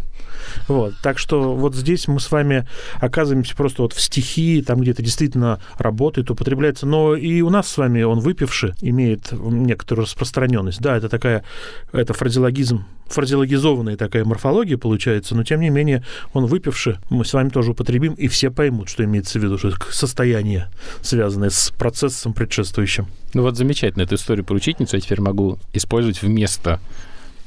Вот, 0.67 0.93
так 1.01 1.17
что 1.17 1.55
вот 1.55 1.75
здесь 1.75 2.07
мы 2.07 2.19
с 2.19 2.31
вами 2.31 2.67
оказываемся 2.99 3.55
просто 3.55 3.81
вот 3.81 3.93
в 3.93 4.01
стихии, 4.01 4.61
там 4.61 4.81
где-то 4.81 5.01
действительно 5.01 5.59
работает, 5.77 6.29
употребляется, 6.31 6.85
но 6.85 7.15
и 7.15 7.41
у 7.41 7.49
нас 7.49 7.67
с 7.67 7.77
вами 7.77 8.03
он 8.03 8.19
выпивший 8.19 8.73
имеет 8.81 9.31
некоторую 9.31 10.05
распространенность. 10.05 10.81
Да, 10.81 10.97
это 10.97 11.09
такая, 11.09 11.43
это 11.91 12.13
фразеологизм, 12.13 12.85
фразеологизованная 13.07 13.97
такая 13.97 14.25
морфология 14.25 14.77
получается, 14.77 15.35
но 15.35 15.43
тем 15.43 15.61
не 15.61 15.69
менее 15.69 16.03
он 16.33 16.45
выпивший, 16.45 16.97
мы 17.09 17.25
с 17.25 17.33
вами 17.33 17.49
тоже 17.49 17.71
употребим, 17.71 18.13
и 18.13 18.27
все 18.27 18.51
поймут, 18.51 18.89
что 18.89 19.03
имеется 19.03 19.39
в 19.39 19.43
виду, 19.43 19.57
что 19.57 19.69
это 19.69 19.77
состояние, 19.91 20.69
связанное 21.01 21.49
с 21.49 21.71
процессом 21.77 22.33
предшествующим. 22.33 23.07
Ну 23.33 23.41
вот 23.41 23.57
замечательно, 23.57 24.03
эту 24.03 24.15
историю 24.15 24.45
про 24.45 24.55
учительницу 24.55 24.95
я 24.95 25.01
теперь 25.01 25.21
могу 25.21 25.59
использовать 25.73 26.21
вместо 26.21 26.79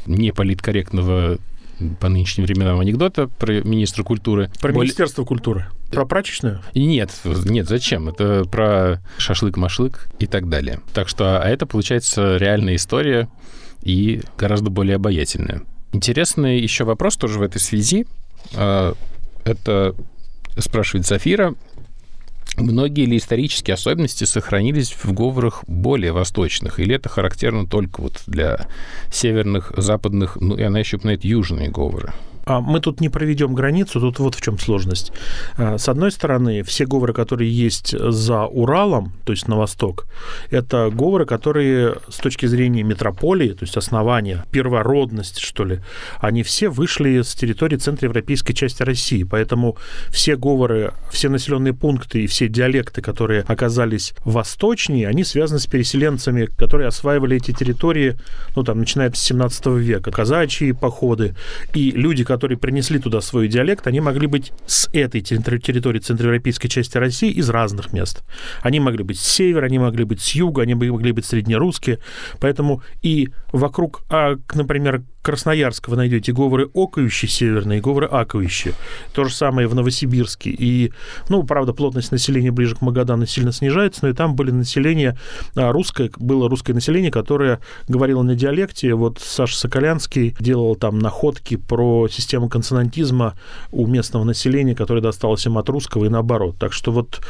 неполиткорректного 0.07 1.39
по 1.99 2.09
нынешним 2.09 2.45
временам 2.45 2.81
анекдота 2.81 3.29
про 3.29 3.61
министра 3.63 4.03
культуры. 4.03 4.51
Про 4.61 4.73
Более- 4.73 4.87
Министерство 4.89 5.25
культуры. 5.25 5.67
Про 5.91 6.05
прачечную? 6.07 6.61
И 6.75 6.85
Нет, 6.85 7.11
нет, 7.25 7.69
зачем? 7.69 8.09
Это 8.09 8.45
про 8.45 9.01
шашлык-машлык 9.19 10.09
и 10.19 10.27
так 10.27 10.49
далее. 10.49 10.81
Так 10.93 11.09
что, 11.09 11.41
а 11.43 11.49
это, 11.49 11.67
получается, 11.67 12.37
реальная 12.37 12.77
история 12.77 13.29
и 13.83 14.23
гораздо 14.39 14.71
более 14.71 14.97
обаятельная. 14.97 15.63
Интересный 15.93 16.61
еще 16.61 16.85
вопрос 16.85 17.17
тоже 17.17 17.39
в 17.39 17.43
этой 17.43 17.59
связи. 17.61 18.07
А, 18.55 18.95
Это 19.45 19.95
спрашивает 20.59 21.07
Зафира. 21.07 21.55
Многие 22.61 23.07
ли 23.07 23.17
исторические 23.17 23.75
особенности 23.75 24.25
сохранились 24.25 24.93
в 24.93 25.13
говорах 25.13 25.65
более 25.67 26.13
восточных? 26.13 26.79
Или 26.79 26.95
это 26.95 27.09
характерно 27.09 27.67
только 27.67 28.03
вот 28.03 28.21
для 28.27 28.69
северных, 29.11 29.73
западных, 29.77 30.37
ну 30.37 30.57
и 30.57 30.63
она 30.63 30.79
еще 30.79 30.97
упоминает 30.97 31.25
южные 31.25 31.71
говоры? 31.71 32.13
А 32.45 32.61
мы 32.61 32.81
тут 32.81 33.01
не 33.01 33.09
проведем 33.09 33.55
границу, 33.55 34.01
тут 34.01 34.19
вот 34.19 34.35
в 34.35 34.41
чем 34.41 34.59
сложность. 34.59 35.13
А, 35.57 35.79
С 35.79 35.89
одной 35.89 36.11
стороны, 36.11 36.63
все 36.63 36.87
говоры, 36.87 37.13
которые 37.13 37.51
есть 37.51 37.95
за 37.99 38.47
Уралом, 38.47 39.13
то 39.25 39.33
есть 39.33 39.49
на 39.49 39.57
восток, 39.57 40.07
это 40.51 40.91
говоры, 40.91 41.27
которые 41.27 41.97
с 42.09 42.17
точки 42.17 42.47
зрения 42.47 42.83
метрополии, 42.83 43.51
то 43.51 43.65
есть 43.65 43.77
основания, 43.77 44.45
первородности, 44.51 45.41
что 45.41 45.65
ли, 45.65 45.81
они 46.19 46.43
все 46.43 46.69
вышли 46.69 47.23
с 47.23 47.35
территории 47.35 47.77
центроевропейской 47.77 48.55
части 48.55 48.83
России. 48.83 49.25
Поэтому 49.25 49.77
все 50.09 50.37
говоры, 50.37 50.93
все 51.11 51.29
населенные 51.29 51.75
пункты 51.75 52.25
и 52.25 52.27
все 52.27 52.49
диалекты, 52.49 53.03
которые 53.03 53.43
оказались 53.43 54.15
восточнее, 54.25 55.09
они 55.09 55.25
связаны 55.25 55.61
с 55.61 55.67
переселенцами, 55.67 56.47
которые 56.47 56.89
осваивали 56.89 57.37
эти 57.37 57.53
территории, 57.53 58.17
ну, 58.57 58.63
там, 58.63 58.79
начиная 58.79 59.11
с 59.13 59.19
17 59.19 59.67
века. 59.67 60.11
Казачьи 60.11 60.73
походы. 60.73 61.35
И 61.75 61.91
люди, 61.91 62.25
которые 62.31 62.59
принесли 62.59 63.01
туда 63.01 63.21
свой 63.21 63.49
диалект, 63.49 63.89
они 63.89 64.01
могли 64.01 64.29
быть 64.29 64.53
с 64.65 64.89
этой 64.93 65.21
терри- 65.21 65.59
территории 65.59 65.99
центроевропейской 65.99 66.71
части 66.71 66.97
России 66.97 67.33
из 67.33 67.51
разных 67.51 67.93
мест. 67.93 68.23
Они 68.63 68.79
могли 68.79 69.03
быть 69.03 69.19
с 69.19 69.27
севера, 69.27 69.67
они 69.67 69.81
могли 69.81 70.05
быть 70.05 70.21
с 70.21 70.31
юга, 70.37 70.63
они 70.63 70.75
могли 70.75 71.11
быть 71.11 71.27
среднерусские. 71.27 71.99
Поэтому 72.39 72.83
и 73.03 73.31
вокруг, 73.53 74.03
а, 74.11 74.37
например, 74.55 75.03
Красноярска 75.23 75.91
вы 75.91 75.97
найдете 75.97 76.33
говоры 76.33 76.71
окающие 76.73 77.29
северные 77.29 77.83
говоры 77.83 78.07
акающие. 78.07 78.73
То 79.13 79.25
же 79.25 79.35
самое 79.35 79.69
в 79.69 79.75
Новосибирске. 79.75 80.51
И, 80.51 80.93
ну, 81.29 81.43
правда, 81.43 81.75
плотность 81.75 82.11
населения 82.11 82.51
ближе 82.51 82.77
к 82.77 82.81
Магадану 82.81 83.27
сильно 83.27 83.53
снижается, 83.53 84.01
но 84.03 84.09
и 84.09 84.15
там 84.15 84.35
были 84.35 84.51
население 84.51 85.19
а, 85.57 85.73
русское, 85.73 86.11
было 86.17 86.49
русское 86.49 86.73
население, 86.73 87.11
которое 87.11 87.61
говорило 87.87 88.23
на 88.23 88.35
диалекте. 88.35 88.95
Вот 88.95 89.19
Саша 89.21 89.59
Соколянский 89.59 90.35
делал 90.41 90.75
там 90.75 90.99
находки 90.99 91.57
про 91.57 92.09
систему 92.21 92.49
консонантизма 92.49 93.35
у 93.71 93.87
местного 93.87 94.25
населения, 94.25 94.75
которое 94.75 95.01
досталось 95.01 95.45
им 95.47 95.59
от 95.59 95.69
русского 95.69 96.05
и 96.05 96.09
наоборот. 96.09 96.57
Так 96.59 96.73
что 96.73 96.93
вот 96.93 97.21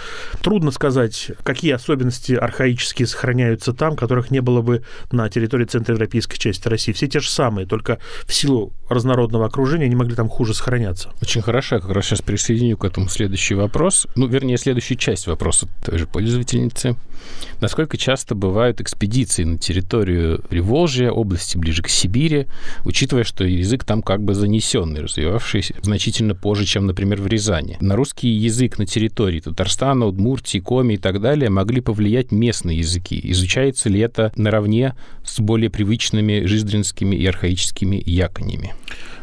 трудно 0.43 0.71
сказать, 0.71 1.31
какие 1.43 1.73
особенности 1.73 2.33
архаические 2.33 3.07
сохраняются 3.07 3.73
там, 3.73 3.97
которых 3.97 4.31
не 4.31 4.41
было 4.41 4.63
бы 4.63 4.83
на 5.13 5.29
территории 5.29 5.65
центроевропейской 5.65 6.39
части 6.39 6.69
России. 6.69 6.93
Все 6.93 7.07
те 7.07 7.21
же 7.21 7.29
самые, 7.29 7.67
только 7.67 7.99
в 8.27 8.35
силу 8.35 8.73
разнородного 8.89 9.47
окружения 9.47 9.87
они 9.87 9.95
могли 9.95 10.15
там 10.15 10.29
хуже 10.29 10.55
сохраняться. 10.55 11.11
Очень 11.23 11.43
хорошо. 11.43 11.77
Я 11.77 11.81
как 11.81 11.91
раз 11.93 12.07
сейчас 12.07 12.23
присоединю 12.23 12.77
к 12.77 12.85
этому 12.85 13.09
следующий 13.09 13.55
вопрос. 13.55 14.07
Ну, 14.17 14.27
вернее, 14.27 14.59
следующую 14.59 14.99
часть 14.99 15.27
вопроса 15.27 15.69
той 15.85 15.99
же 15.99 16.07
пользовательницы. 16.07 16.97
Насколько 17.61 17.99
часто 17.99 18.35
бывают 18.35 18.81
экспедиции 18.81 19.45
на 19.45 19.59
территорию 19.59 20.43
Приволжья, 20.49 21.11
области 21.11 21.59
ближе 21.59 21.83
к 21.83 21.89
Сибири, 21.89 22.47
учитывая, 22.85 23.25
что 23.25 23.45
язык 23.45 23.85
там 23.85 24.03
как 24.03 24.23
бы 24.23 24.35
занесен 24.35 24.80
упрощенный, 24.81 25.03
развивавшийся 25.03 25.75
значительно 25.83 26.35
позже, 26.35 26.65
чем, 26.65 26.87
например, 26.87 27.21
в 27.21 27.27
Рязани. 27.27 27.77
На 27.81 27.97
русский 27.97 28.29
язык 28.29 28.79
на 28.79 28.87
территории 28.87 29.41
Татарстана, 29.41 30.07
Удмуртии, 30.07 30.59
Коми 30.59 30.95
и 30.95 30.97
так 30.97 31.21
далее 31.21 31.51
могли 31.51 31.81
повлиять 31.81 32.33
местные 32.33 32.79
языки. 32.79 33.21
Изучается 33.25 33.89
ли 33.89 34.01
это 34.01 34.33
наравне 34.37 34.95
с 35.25 35.41
более 35.41 35.71
привычными 35.71 36.47
жиздринскими 36.47 37.17
и 37.17 37.27
архаическими 37.27 38.03
яконями? 38.05 38.75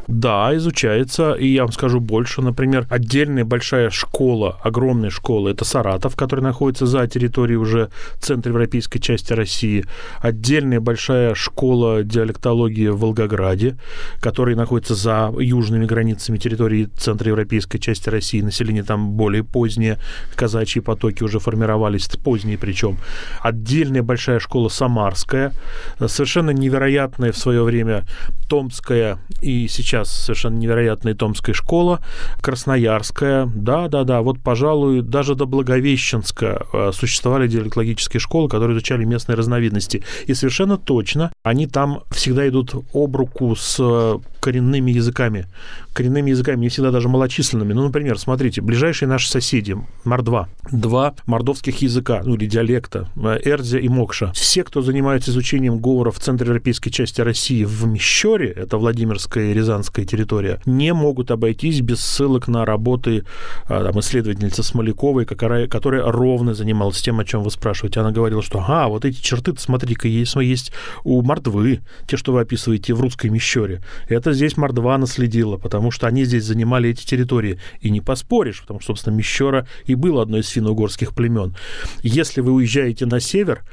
Да, 0.07 0.55
изучается, 0.55 1.33
и 1.33 1.47
я 1.47 1.63
вам 1.63 1.73
скажу 1.73 1.99
больше. 1.99 2.41
Например, 2.41 2.87
отдельная 2.89 3.43
большая 3.43 3.89
школа, 3.89 4.57
огромная 4.63 5.09
школа, 5.09 5.49
это 5.49 5.65
Саратов, 5.65 6.15
который 6.15 6.39
находится 6.39 6.85
за 6.85 7.07
территорией 7.07 7.57
уже 7.57 7.89
центроевропейской 8.19 9.01
части 9.01 9.33
России. 9.33 9.85
Отдельная 10.19 10.79
большая 10.79 11.35
школа 11.35 12.03
диалектологии 12.03 12.87
в 12.87 12.99
Волгограде, 12.99 13.77
которая 14.21 14.55
находится 14.55 14.95
за 14.95 15.33
южными 15.37 15.85
границами 15.85 16.37
территории 16.37 16.85
центроевропейской 16.97 17.79
части 17.79 18.09
России. 18.09 18.41
Население 18.41 18.83
там 18.83 19.11
более 19.11 19.43
позднее, 19.43 19.97
казачьи 20.35 20.81
потоки 20.81 21.23
уже 21.23 21.39
формировались, 21.39 22.07
поздние 22.07 22.57
причем. 22.57 22.97
Отдельная 23.41 24.03
большая 24.03 24.39
школа 24.39 24.69
Самарская, 24.69 25.51
совершенно 25.99 26.51
невероятная 26.51 27.33
в 27.33 27.37
свое 27.37 27.63
время 27.63 28.05
Томская 28.47 29.17
и 29.41 29.67
сейчас 29.67 29.96
сейчас 29.97 30.11
совершенно 30.11 30.57
невероятная 30.57 31.15
Томская 31.15 31.53
школа, 31.53 32.01
Красноярская, 32.41 33.49
да-да-да, 33.53 34.21
вот, 34.21 34.39
пожалуй, 34.39 35.01
даже 35.01 35.35
до 35.35 35.45
Благовещенска 35.45 36.65
э, 36.71 36.91
существовали 36.93 37.47
диалектологические 37.47 38.19
школы, 38.19 38.49
которые 38.49 38.75
изучали 38.75 39.05
местные 39.05 39.35
разновидности. 39.35 40.03
И 40.25 40.33
совершенно 40.33 40.77
точно 40.77 41.31
они 41.43 41.67
там 41.67 42.03
всегда 42.11 42.47
идут 42.47 42.75
об 42.93 43.15
руку 43.15 43.55
с 43.55 43.77
э, 43.79 44.19
коренными 44.47 44.91
языками. 44.91 45.45
Коренными 45.91 46.29
языками, 46.29 46.61
не 46.61 46.69
всегда 46.69 46.91
даже 46.91 47.09
малочисленными. 47.09 47.73
Ну, 47.73 47.83
например, 47.83 48.17
смотрите, 48.17 48.61
ближайшие 48.61 49.09
наши 49.09 49.29
соседи, 49.29 49.75
Мордва, 50.05 50.47
два 50.71 51.15
мордовских 51.25 51.81
языка, 51.81 52.21
ну 52.23 52.35
или 52.35 52.45
диалекта, 52.45 53.09
э, 53.17 53.39
Эрдзя 53.43 53.77
и 53.79 53.89
Мокша. 53.89 54.31
Все, 54.33 54.63
кто 54.63 54.81
занимается 54.81 55.31
изучением 55.31 55.79
говоров 55.79 56.15
в 56.15 56.19
центроевропейской 56.21 56.93
части 56.93 57.19
России 57.19 57.65
в 57.65 57.85
Мещере, 57.87 58.49
это 58.51 58.77
Владимирская 58.77 59.51
и 59.51 59.53
Рязанская 59.53 60.05
территория, 60.05 60.61
не 60.65 60.93
могут 60.93 61.29
обойтись 61.29 61.81
без 61.81 61.99
ссылок 61.99 62.47
на 62.47 62.63
работы 62.63 63.25
э, 63.67 63.83
там, 63.83 63.99
исследовательницы 63.99 64.63
Смоляковой, 64.63 65.25
которая, 65.25 65.67
которая 65.67 66.09
ровно 66.09 66.53
занималась 66.53 67.01
тем, 67.01 67.19
о 67.19 67.25
чем 67.25 67.43
вы 67.43 67.51
спрашиваете. 67.51 67.99
Она 67.99 68.11
говорила, 68.11 68.41
что, 68.41 68.59
ага, 68.59 68.87
вот 68.87 69.03
эти 69.03 69.21
черты, 69.21 69.53
смотрите-ка, 69.57 70.07
есть, 70.07 70.35
есть 70.37 70.71
у 71.03 71.21
Мордвы, 71.21 71.81
те, 72.07 72.15
что 72.15 72.31
вы 72.31 72.39
описываете 72.39 72.93
в 72.93 73.01
русской 73.01 73.29
Мещере. 73.29 73.81
Это 74.07 74.36
здесь 74.37 74.55
Мордва 74.55 74.97
наследила, 74.97 75.57
потому 75.57 75.91
что 75.91 76.07
они 76.07 76.23
здесь 76.23 76.45
занимали 76.45 76.89
эти 76.89 77.05
территории. 77.05 77.59
И 77.81 77.89
не 77.89 77.99
поспоришь, 77.99 78.61
потому 78.61 78.79
что, 78.79 78.93
собственно, 78.93 79.15
Мещера 79.15 79.67
и 79.85 79.95
было 79.95 80.21
одно 80.21 80.37
из 80.37 80.47
финно-угорских 80.47 81.13
племен. 81.13 81.55
Если 82.01 82.39
вы 82.41 82.53
уезжаете 82.53 83.05
на 83.05 83.19
север, 83.19 83.63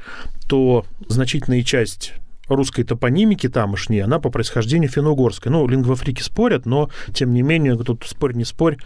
то 0.47 0.85
значительная 1.07 1.63
часть 1.63 2.13
русской 2.47 2.83
топонимики 2.83 3.49
тамошней, 3.49 4.03
она 4.03 4.19
по 4.19 4.29
происхождению 4.29 4.89
финно-угорская. 4.89 5.51
Ну, 5.51 5.67
лингвофрики 5.67 6.21
спорят, 6.21 6.65
но, 6.65 6.89
тем 7.13 7.33
не 7.33 7.41
менее, 7.41 7.75
тут 7.77 8.03
спорь 8.07 8.33
не 8.33 8.45
спорь, 8.45 8.77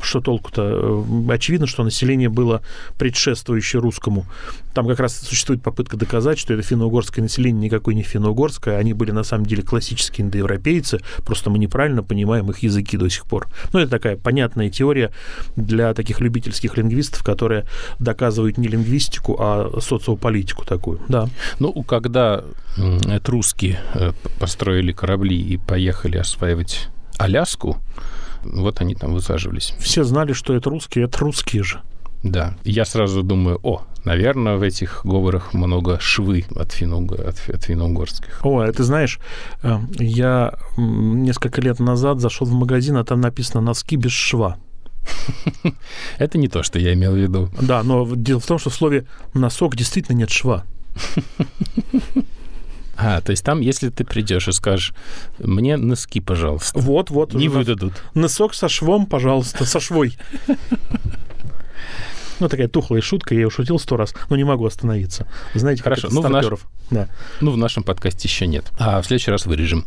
что 0.00 0.20
толку-то? 0.20 1.04
Э, 1.08 1.32
очевидно, 1.32 1.66
что 1.66 1.84
население 1.84 2.28
было 2.28 2.62
предшествующее 2.98 3.80
русскому. 3.80 4.26
Там 4.74 4.86
как 4.86 5.00
раз 5.00 5.16
существует 5.16 5.62
попытка 5.62 5.96
доказать, 5.96 6.38
что 6.38 6.54
это 6.54 6.62
финно-угорское 6.62 7.22
население 7.22 7.62
никакой 7.62 7.94
не 7.94 8.02
финно-угорское, 8.02 8.78
они 8.78 8.92
были 8.92 9.10
на 9.10 9.24
самом 9.24 9.46
деле 9.46 9.62
классические 9.62 10.26
индоевропейцы, 10.26 11.00
просто 11.24 11.50
мы 11.50 11.58
неправильно 11.58 12.02
понимаем 12.02 12.50
их 12.50 12.58
языки 12.60 12.96
до 12.96 13.08
сих 13.08 13.24
пор. 13.24 13.48
Ну, 13.72 13.80
это 13.80 13.90
такая 13.90 14.16
понятная 14.16 14.70
теория 14.70 15.10
для 15.56 15.94
таких 15.94 16.20
любительских 16.20 16.76
лингвистов, 16.76 17.24
которые 17.24 17.64
доказывают 17.98 18.58
не 18.58 18.68
лингвистику, 18.68 19.36
а 19.38 19.80
социополитику 19.80 20.64
такую, 20.64 21.00
да. 21.08 21.28
Ну, 21.58 21.72
когда 21.82 22.44
это 23.12 23.32
русские 23.32 23.80
э, 23.94 24.12
построили 24.38 24.92
корабли 24.92 25.40
и 25.40 25.56
поехали 25.56 26.18
осваивать 26.18 26.88
Аляску, 27.18 27.78
вот 28.42 28.80
они 28.80 28.94
там 28.94 29.12
высаживались. 29.12 29.74
Все 29.78 30.04
знали, 30.04 30.32
что 30.32 30.54
это 30.54 30.70
русские, 30.70 31.04
это 31.06 31.18
русские 31.18 31.62
же. 31.62 31.82
Да. 32.22 32.56
Я 32.64 32.84
сразу 32.84 33.22
думаю, 33.22 33.60
о, 33.62 33.82
наверное, 34.04 34.56
в 34.56 34.62
этих 34.62 35.02
говорах 35.04 35.54
много 35.54 35.98
швы 36.00 36.44
от, 36.56 36.72
финно, 36.72 36.98
от, 36.98 37.48
от 37.48 37.62
финно-угорских. 37.62 38.40
О, 38.42 38.62
это 38.62 38.82
знаешь, 38.82 39.20
э, 39.62 39.78
я 39.98 40.54
несколько 40.76 41.60
лет 41.60 41.78
назад 41.78 42.20
зашел 42.20 42.46
в 42.46 42.52
магазин, 42.52 42.96
а 42.96 43.04
там 43.04 43.20
написано 43.20 43.60
«носки 43.60 43.96
без 43.96 44.12
шва». 44.12 44.56
Это 46.18 46.38
не 46.38 46.48
то, 46.48 46.62
что 46.62 46.78
я 46.78 46.92
имел 46.94 47.12
в 47.12 47.16
виду. 47.16 47.48
Да, 47.60 47.82
но 47.82 48.06
дело 48.14 48.40
в 48.40 48.46
том, 48.46 48.58
что 48.58 48.70
в 48.70 48.74
слове 48.74 49.06
«носок» 49.32 49.76
действительно 49.76 50.16
нет 50.16 50.30
шва. 50.30 50.64
А, 53.00 53.20
то 53.20 53.30
есть 53.30 53.44
там, 53.44 53.60
если 53.60 53.90
ты 53.90 54.04
придешь 54.04 54.48
и 54.48 54.52
скажешь, 54.52 54.92
мне 55.38 55.76
носки, 55.76 56.20
пожалуйста. 56.20 56.78
Вот, 56.80 57.10
вот. 57.10 57.32
Не 57.32 57.48
выдадут. 57.48 57.92
Носок 58.14 58.54
со 58.54 58.68
швом, 58.68 59.06
пожалуйста, 59.06 59.64
со 59.64 59.78
швой. 59.78 60.16
Ну, 62.40 62.48
такая 62.48 62.68
тухлая 62.68 63.00
шутка, 63.02 63.34
я 63.34 63.42
ее 63.42 63.50
шутил 63.50 63.80
сто 63.80 63.96
раз, 63.96 64.14
но 64.30 64.36
не 64.36 64.44
могу 64.44 64.64
остановиться. 64.64 65.26
Знаете, 65.54 65.82
Хорошо, 65.82 66.08
ну, 66.10 66.22
в 66.22 66.30
наш... 66.30 66.46
да. 66.90 67.08
ну, 67.40 67.50
в 67.50 67.56
нашем 67.56 67.82
подкасте 67.82 68.28
еще 68.28 68.46
нет. 68.46 68.70
А 68.78 69.02
в 69.02 69.06
следующий 69.06 69.32
раз 69.32 69.46
вырежем. 69.46 69.86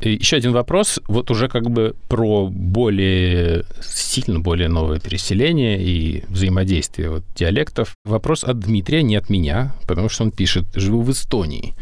Еще 0.00 0.36
один 0.36 0.52
вопрос, 0.52 1.00
вот 1.08 1.30
уже 1.30 1.48
как 1.48 1.70
бы 1.70 1.94
про 2.08 2.48
более 2.48 3.64
сильно 3.82 4.38
более 4.38 4.68
новое 4.68 5.00
переселение 5.00 5.80
и 5.80 6.24
взаимодействие 6.28 7.10
вот 7.10 7.24
диалектов. 7.34 7.94
Вопрос 8.04 8.44
от 8.44 8.60
Дмитрия, 8.60 9.02
не 9.02 9.16
от 9.16 9.28
меня, 9.28 9.74
потому 9.86 10.08
что 10.08 10.24
он 10.24 10.30
пишет, 10.30 10.66
живу 10.74 11.02
в 11.02 11.10
Эстонии. 11.10 11.74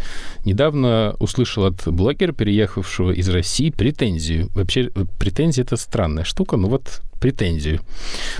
Недавно 0.45 1.15
услышал 1.19 1.65
от 1.65 1.87
блогера, 1.87 2.33
переехавшего 2.33 3.11
из 3.11 3.29
России, 3.29 3.71
претензию. 3.71 4.49
Вообще, 4.55 4.91
претензия— 5.19 5.65
это 5.65 5.77
странная 5.77 6.25
штука, 6.25 6.57
но 6.57 6.69
вот 6.69 7.03
претензию 7.21 7.81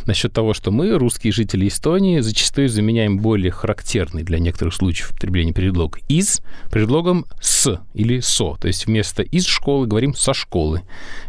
насчет 0.07 0.33
того, 0.33 0.55
что 0.55 0.71
мы, 0.71 0.99
русские 0.99 1.33
жители 1.33 1.69
Эстонии, 1.69 2.21
зачастую 2.21 2.69
заменяем 2.69 3.19
более 3.19 3.51
характерный 3.51 4.23
для 4.23 4.39
некоторых 4.39 4.75
случаев 4.75 5.11
употребления 5.11 5.53
предлог 5.53 5.99
«из» 6.09 6.41
предлогом 6.71 7.27
«с» 7.41 7.81
или 7.95 8.21
«со». 8.21 8.57
То 8.57 8.69
есть 8.69 8.87
вместо 8.87 9.23
«из 9.23 9.47
школы» 9.47 9.87
говорим 9.87 10.15
«со 10.15 10.35
школы» 10.35 10.83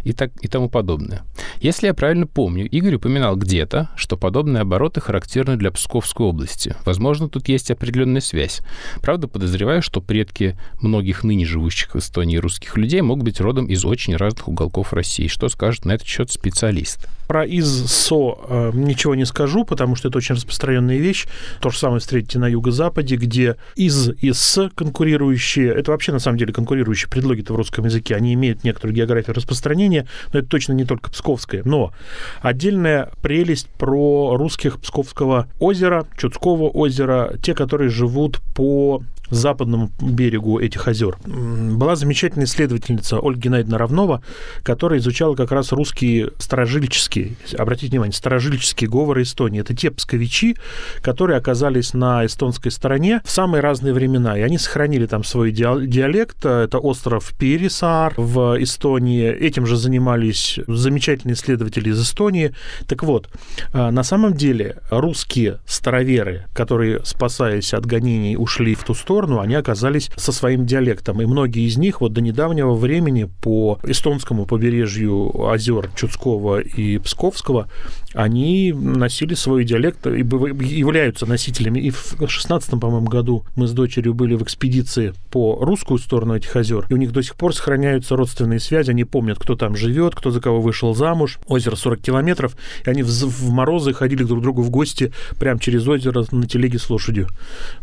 и, 0.04 0.14
так, 0.14 0.32
и 0.42 0.48
тому 0.48 0.70
подобное. 0.70 1.24
Если 1.60 1.88
я 1.88 1.94
правильно 1.94 2.28
помню, 2.28 2.68
Игорь 2.70 2.96
упоминал 2.96 3.36
где-то, 3.36 3.90
что 3.96 4.18
подобные 4.18 4.62
обороты 4.62 5.02
характерны 5.02 5.58
для 5.58 5.72
Псковской 5.72 6.26
области. 6.26 6.76
Возможно, 6.86 7.30
тут 7.30 7.48
есть 7.48 7.72
определенная 7.72 8.22
связь. 8.22 8.62
Правда, 9.02 9.28
подозреваю, 9.28 9.82
что 9.82 10.02
предки 10.02 10.58
многих 10.82 11.24
ныне 11.24 11.46
живущих 11.46 11.96
в 11.96 12.00
Эстонии 12.00 12.38
русских 12.38 12.78
людей 12.78 13.02
могут 13.02 13.26
быть 13.26 13.40
родом 13.40 13.66
из 13.68 13.86
очень 13.86 14.16
разных 14.16 14.48
уголков 14.48 14.94
России. 14.94 15.28
Что 15.28 15.50
скажет 15.50 15.86
на 15.86 15.94
этот 15.94 16.08
счет 16.08 16.32
специалист? 16.32 17.08
Про 17.38 17.46
из-со 17.46 18.36
э, 18.50 18.72
ничего 18.74 19.14
не 19.14 19.24
скажу, 19.24 19.64
потому 19.64 19.96
что 19.96 20.08
это 20.08 20.18
очень 20.18 20.34
распространенная 20.34 20.98
вещь. 20.98 21.28
То 21.62 21.70
же 21.70 21.78
самое 21.78 22.00
встретите 22.00 22.40
на 22.40 22.48
юго-западе, 22.48 23.16
где 23.16 23.58
из 23.76 24.10
и 24.10 24.34
с 24.34 24.72
конкурирующие, 24.74 25.72
это 25.72 25.92
вообще 25.92 26.12
на 26.12 26.18
самом 26.18 26.40
деле 26.40 26.52
конкурирующие 26.52 27.08
предлоги-то 27.12 27.54
в 27.54 27.56
русском 27.56 27.86
языке, 27.86 28.16
они 28.16 28.34
имеют 28.34 28.64
некоторую 28.64 28.96
географию 28.96 29.36
распространения, 29.36 30.08
но 30.34 30.40
это 30.40 30.48
точно 30.48 30.74
не 30.74 30.84
только 30.84 31.12
псковское. 31.12 31.62
Но 31.64 31.94
отдельная 32.42 33.12
прелесть 33.22 33.68
про 33.68 34.36
русских 34.36 34.80
Псковского 34.80 35.48
озера, 35.60 36.08
Чудского 36.18 36.70
озера, 36.70 37.36
те, 37.44 37.54
которые 37.54 37.92
живут 37.92 38.40
по 38.56 39.04
западному 39.30 39.92
берегу 40.00 40.60
этих 40.60 40.88
озер. 40.88 41.18
Была 41.26 41.96
замечательная 41.96 42.46
исследовательница 42.46 43.20
Ольга 43.20 43.42
Геннадьевна 43.42 43.78
Равнова, 43.78 44.22
которая 44.64 45.00
изучала 45.00 45.36
как 45.36 45.52
раз 45.52 45.72
русские 45.72 46.32
старожильческие, 46.38 47.36
обратите 47.58 47.92
внимание, 47.92 48.14
старожильческие 48.14 48.90
говоры 48.90 49.24
Эстонии. 49.24 49.62
Это 49.62 49.76
те 49.76 49.92
псковичи, 49.92 50.56
которые 51.02 51.38
оказались 51.38 51.94
на 51.94 52.26
эстонской 52.26 52.72
стороне 52.72 53.22
в 53.24 53.32
самые 53.32 53.62
разные 53.62 53.94
времена, 53.94 54.38
и 54.38 54.42
они 54.42 54.58
сохранили 54.58 55.06
там 55.06 55.24
свой 55.24 55.52
диалект. 55.52 56.46
Это 56.46 56.80
остров 56.80 57.34
Пересар 57.38 58.14
в 58.18 58.62
Эстонии. 58.62 59.30
Этим 59.30 59.66
же 59.66 59.76
занимались 59.78 60.60
замечательные 60.68 61.36
исследователи 61.36 61.90
из 61.90 62.02
Эстонии. 62.02 62.54
Так 62.88 63.04
вот, 63.04 63.30
а, 63.74 63.92
на 63.92 64.04
самом 64.04 64.34
деле 64.34 64.78
русские 64.90 65.60
староверы, 65.66 66.46
которые, 66.54 67.02
спасаясь 67.04 67.74
от 67.74 67.86
гонений, 67.86 68.38
ушли 68.38 68.76
в 68.76 68.84
ту 68.84 68.94
сторону, 68.94 69.17
сторону, 69.18 69.40
они 69.40 69.56
оказались 69.56 70.12
со 70.16 70.32
своим 70.32 70.68
диалектом. 70.68 71.22
И 71.22 71.26
многие 71.26 71.66
из 71.66 71.78
них 71.78 72.02
вот 72.02 72.14
до 72.14 72.22
недавнего 72.22 72.76
времени 72.76 73.28
по 73.42 73.80
эстонскому 73.84 74.46
побережью 74.46 75.50
озер 75.50 75.90
Чудского 75.96 76.60
и 76.60 77.00
Псковского 77.00 77.68
они 78.14 78.74
носили 78.74 79.36
свой 79.36 79.64
диалект 79.64 80.08
и 80.08 80.20
являются 80.20 81.26
носителями. 81.26 81.80
И 81.80 81.92
в 81.92 82.28
16 82.28 82.80
по-моему, 82.80 83.08
году 83.08 83.46
мы 83.56 83.68
с 83.68 83.72
дочерью 83.72 84.14
были 84.14 84.34
в 84.34 84.44
экспедиции 84.44 85.14
по 85.30 85.58
русскую 85.62 86.00
сторону 86.00 86.36
этих 86.36 86.56
озер, 86.56 86.86
и 86.90 86.94
у 86.94 86.98
них 86.98 87.12
до 87.12 87.22
сих 87.22 87.36
пор 87.36 87.56
сохраняются 87.56 88.16
родственные 88.16 88.60
связи, 88.60 88.90
они 88.90 89.04
помнят, 89.04 89.38
кто 89.38 89.56
там 89.56 89.76
живет, 89.76 90.16
кто 90.16 90.32
за 90.32 90.42
кого 90.42 90.62
вышел 90.62 90.96
замуж. 90.96 91.38
Озеро 91.46 91.76
40 91.76 92.02
километров, 92.02 92.56
и 92.86 92.90
они 92.90 93.04
в, 93.04 93.08
в 93.08 93.50
морозы 93.52 93.94
ходили 93.94 94.24
друг 94.24 94.40
к 94.40 94.44
другу 94.44 94.62
в 94.64 94.70
гости 94.70 95.14
прямо 95.40 95.60
через 95.60 95.88
озеро 95.88 96.26
на 96.32 96.48
телеге 96.48 96.80
с 96.80 96.90
лошадью. 96.90 97.28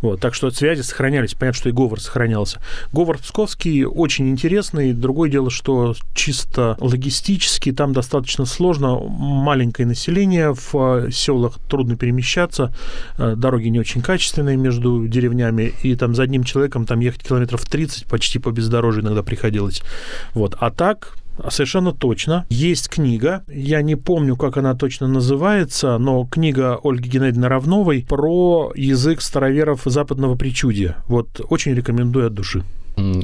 Вот, 0.01 0.19
так 0.19 0.33
что 0.33 0.51
связи 0.51 0.81
сохранялись. 0.81 1.24
Понятно, 1.33 1.57
что 1.57 1.69
и 1.69 1.71
говор 1.71 1.99
сохранялся. 1.99 2.61
Говор 2.91 3.17
псковский 3.17 3.85
очень 3.85 4.29
интересный. 4.29 4.93
Другое 4.93 5.29
дело, 5.29 5.49
что 5.49 5.95
чисто 6.13 6.77
логистически 6.79 7.71
там 7.71 7.93
достаточно 7.93 8.45
сложно. 8.45 8.99
Маленькое 8.99 9.87
население, 9.87 10.53
в 10.53 11.11
селах 11.11 11.59
трудно 11.69 11.95
перемещаться, 11.95 12.73
э, 13.17 13.35
дороги 13.35 13.67
не 13.69 13.79
очень 13.79 14.01
качественные 14.01 14.57
между 14.57 15.07
деревнями, 15.07 15.73
и 15.83 15.95
там 15.95 16.15
за 16.15 16.23
одним 16.23 16.43
человеком 16.43 16.85
там 16.85 16.99
ехать 16.99 17.23
километров 17.23 17.65
30 17.65 18.05
почти 18.05 18.39
по 18.39 18.51
бездорожью 18.51 19.03
иногда 19.03 19.23
приходилось. 19.23 19.81
Вот. 20.33 20.55
А 20.59 20.71
так, 20.71 21.15
Совершенно 21.49 21.91
точно. 21.91 22.45
Есть 22.49 22.89
книга, 22.89 23.43
я 23.47 23.81
не 23.81 23.95
помню, 23.95 24.35
как 24.35 24.57
она 24.57 24.73
точно 24.73 25.07
называется, 25.07 25.97
но 25.97 26.25
книга 26.25 26.79
Ольги 26.83 27.09
Геннадьевны 27.09 27.47
Равновой 27.47 28.05
про 28.07 28.71
язык 28.75 29.21
староверов 29.21 29.81
западного 29.85 30.35
причудия. 30.35 30.97
Вот 31.07 31.41
очень 31.49 31.73
рекомендую 31.73 32.27
от 32.27 32.33
души. 32.33 32.63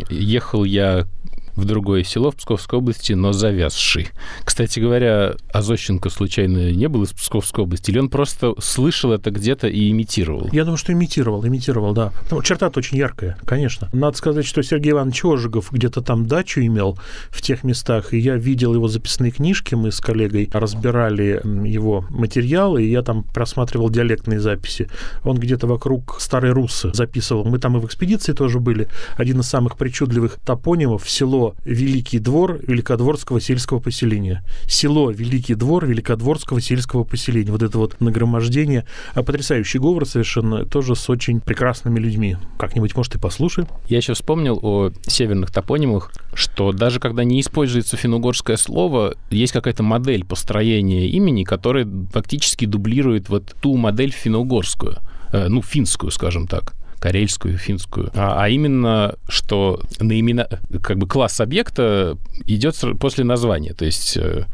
Ехал 0.10 0.64
я 0.66 1.08
в 1.56 1.66
другое 1.66 2.04
село 2.04 2.32
в 2.32 2.36
Псковской 2.36 2.80
области, 2.80 3.14
но 3.14 3.32
завязший. 3.32 4.10
Кстати 4.44 4.80
говоря, 4.80 5.36
Азощенко 5.54 6.10
случайно 6.10 6.72
не 6.72 6.88
был 6.88 7.04
из 7.04 7.12
Псковской 7.12 7.64
области, 7.64 7.92
или 7.92 8.00
он 8.00 8.10
просто 8.10 8.54
слышал 8.60 9.12
это 9.12 9.32
где-то 9.32 9.68
и 9.68 9.90
имитировал? 9.92 10.50
Я 10.52 10.64
думаю, 10.64 10.78
что 10.78 10.94
имитировал, 10.94 11.46
имитировал, 11.46 11.94
да. 11.94 12.12
Ну, 12.30 12.42
черта-то 12.42 12.80
очень 12.80 12.98
яркая, 12.98 13.38
конечно. 13.46 13.90
Надо 13.94 14.18
сказать, 14.18 14.46
что 14.46 14.62
Сергей 14.62 14.92
Иванович 14.92 15.26
Ожегов 15.26 15.72
где-то 15.72 16.02
там 16.02 16.26
дачу 16.26 16.62
имел 16.62 16.98
в 17.30 17.42
тех 17.42 17.64
местах, 17.64 18.14
и 18.14 18.20
я 18.20 18.36
видел 18.36 18.74
его 18.74 18.88
записные 18.88 19.32
книжки, 19.32 19.76
мы 19.76 19.92
с 19.92 20.00
коллегой 20.00 20.50
разбирали 20.52 21.42
его 21.68 22.06
материалы, 22.10 22.84
и 22.84 22.92
я 22.92 23.02
там 23.02 23.24
просматривал 23.24 23.90
диалектные 23.90 24.40
записи. 24.40 24.90
Он 25.24 25.38
где-то 25.38 25.68
вокруг 25.68 26.18
Старой 26.20 26.52
Руссы 26.52 26.92
записывал. 26.94 27.46
Мы 27.46 27.60
там 27.60 27.78
и 27.78 27.80
в 27.80 27.86
экспедиции 27.86 28.34
тоже 28.34 28.60
были. 28.60 28.88
Один 29.16 29.40
из 29.40 29.48
самых 29.48 29.78
причудливых 29.78 30.38
топонимов, 30.46 31.10
село 31.10 31.51
Великий 31.66 32.20
двор 32.20 32.60
Великодворского 32.66 33.42
сельского 33.42 33.80
поселения. 33.80 34.44
Село 34.68 35.12
Великий 35.12 35.56
двор 35.56 35.86
Великодворского 35.86 36.62
сельского 36.62 37.04
поселения. 37.04 37.52
Вот 37.52 37.64
это 37.64 37.78
вот 37.78 38.00
нагромождение. 38.02 38.86
А 39.14 39.24
потрясающий 39.24 39.80
говор 39.80 40.06
совершенно 40.06 40.66
тоже 40.66 40.96
с 40.96 41.10
очень 41.10 41.42
прекрасными 41.42 42.00
людьми. 42.00 42.38
Как-нибудь, 42.58 42.96
может, 42.96 43.16
и 43.16 43.20
послушаем. 43.20 43.68
Я 43.88 43.98
еще 43.98 44.14
вспомнил 44.14 44.60
о 44.62 44.92
северных 45.08 45.52
топонимах, 45.52 46.12
что 46.34 46.72
даже 46.72 47.00
когда 47.00 47.24
не 47.24 47.42
используется 47.42 47.98
финугорское 47.98 48.58
слово, 48.58 49.16
есть 49.30 49.54
какая-то 49.54 49.84
модель 49.84 50.26
построения 50.26 51.08
имени, 51.08 51.44
которая 51.44 51.88
фактически 52.14 52.66
дублирует 52.66 53.30
вот 53.30 53.56
ту 53.62 53.76
модель 53.78 54.12
финугорскую, 54.12 54.98
э, 55.32 55.48
ну, 55.48 55.62
финскую, 55.62 56.12
скажем 56.12 56.48
так 56.48 56.74
карельскую, 57.02 57.58
финскую, 57.58 58.12
а, 58.14 58.44
а 58.44 58.50
именно, 58.50 59.16
что 59.28 59.82
наимена, 60.00 60.48
как 60.84 61.00
бы 61.00 61.08
класс 61.08 61.42
объекта 61.42 62.16
идет 62.46 62.80
после 63.00 63.24
названия, 63.24 63.74
то 63.74 63.86
есть 63.86 64.16
э, 64.18 64.46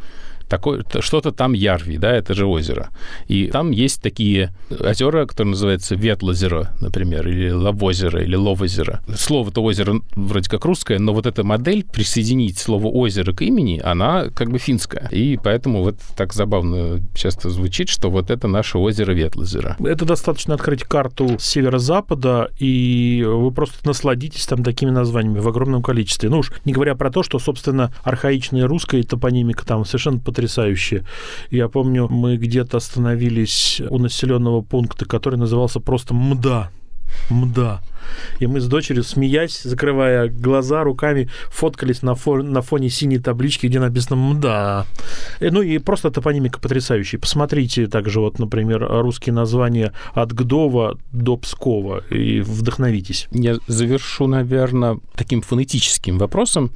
такое, 0.47 0.83
что-то 0.99 1.31
там 1.31 1.53
Ярви, 1.53 1.97
да, 1.97 2.11
это 2.11 2.33
же 2.33 2.45
озеро. 2.45 2.89
И 3.27 3.47
там 3.47 3.71
есть 3.71 4.01
такие 4.01 4.53
озера, 4.69 5.25
которые 5.25 5.51
называются 5.51 5.95
Ветлозеро, 5.95 6.73
например, 6.79 7.27
или 7.27 7.49
Лавозеро, 7.49 8.21
или 8.21 8.35
Ловозеро. 8.35 9.01
Слово-то 9.15 9.61
озеро 9.61 10.01
вроде 10.15 10.49
как 10.49 10.65
русское, 10.65 10.99
но 10.99 11.13
вот 11.13 11.25
эта 11.25 11.43
модель 11.43 11.83
присоединить 11.83 12.57
слово 12.57 12.87
озеро 12.87 13.33
к 13.33 13.41
имени, 13.41 13.79
она 13.83 14.29
как 14.29 14.49
бы 14.49 14.57
финская. 14.57 15.07
И 15.11 15.37
поэтому 15.41 15.83
вот 15.83 15.97
так 16.15 16.33
забавно 16.33 16.99
часто 17.15 17.49
звучит, 17.49 17.89
что 17.89 18.09
вот 18.09 18.29
это 18.29 18.47
наше 18.47 18.77
озеро 18.77 19.13
Ветлозеро. 19.13 19.75
Это 19.79 20.05
достаточно 20.05 20.55
открыть 20.55 20.83
карту 20.83 21.37
северо-запада, 21.39 22.51
и 22.59 23.23
вы 23.25 23.51
просто 23.51 23.75
насладитесь 23.85 24.45
там 24.45 24.63
такими 24.63 24.89
названиями 24.89 25.39
в 25.39 25.47
огромном 25.47 25.81
количестве. 25.81 26.29
Ну 26.29 26.39
уж 26.39 26.51
не 26.65 26.73
говоря 26.73 26.95
про 26.95 27.09
то, 27.11 27.23
что, 27.23 27.39
собственно, 27.39 27.93
архаичная 28.03 28.67
русская 28.67 29.03
топонимика 29.03 29.65
там 29.65 29.85
совершенно 29.85 30.19
потрясающие. 30.37 31.03
Я 31.51 31.67
помню, 31.67 32.07
мы 32.07 32.37
где-то 32.37 32.77
остановились 32.77 33.81
у 33.89 33.97
населенного 33.97 34.61
пункта, 34.61 35.05
который 35.05 35.39
назывался 35.39 35.79
просто 35.79 36.13
МДА. 36.13 36.69
МДА. 37.29 37.81
И 38.39 38.47
мы 38.47 38.59
с 38.59 38.67
дочерью, 38.67 39.03
смеясь, 39.03 39.63
закрывая 39.63 40.27
глаза 40.27 40.83
руками, 40.83 41.29
фоткались 41.49 42.03
на, 42.03 42.11
фо- 42.11 42.43
на 42.43 42.61
фоне 42.61 42.89
синей 42.89 43.19
таблички, 43.19 43.67
где 43.67 43.79
написано 43.79 44.15
«МДА». 44.15 44.85
И, 45.39 45.49
ну 45.49 45.61
и 45.61 45.79
просто 45.79 46.11
топонимика 46.11 46.59
потрясающая. 46.59 47.19
Посмотрите 47.19 47.87
также, 47.87 48.19
вот, 48.19 48.39
например, 48.39 48.85
русские 48.87 49.33
названия 49.33 49.91
от 50.13 50.33
Гдова 50.33 50.97
до 51.11 51.37
Пскова 51.37 52.03
и 52.11 52.41
вдохновитесь. 52.41 53.27
Я 53.31 53.57
завершу, 53.67 54.27
наверное, 54.27 54.99
таким 55.15 55.41
фонетическим 55.41 56.17
вопросом. 56.19 56.71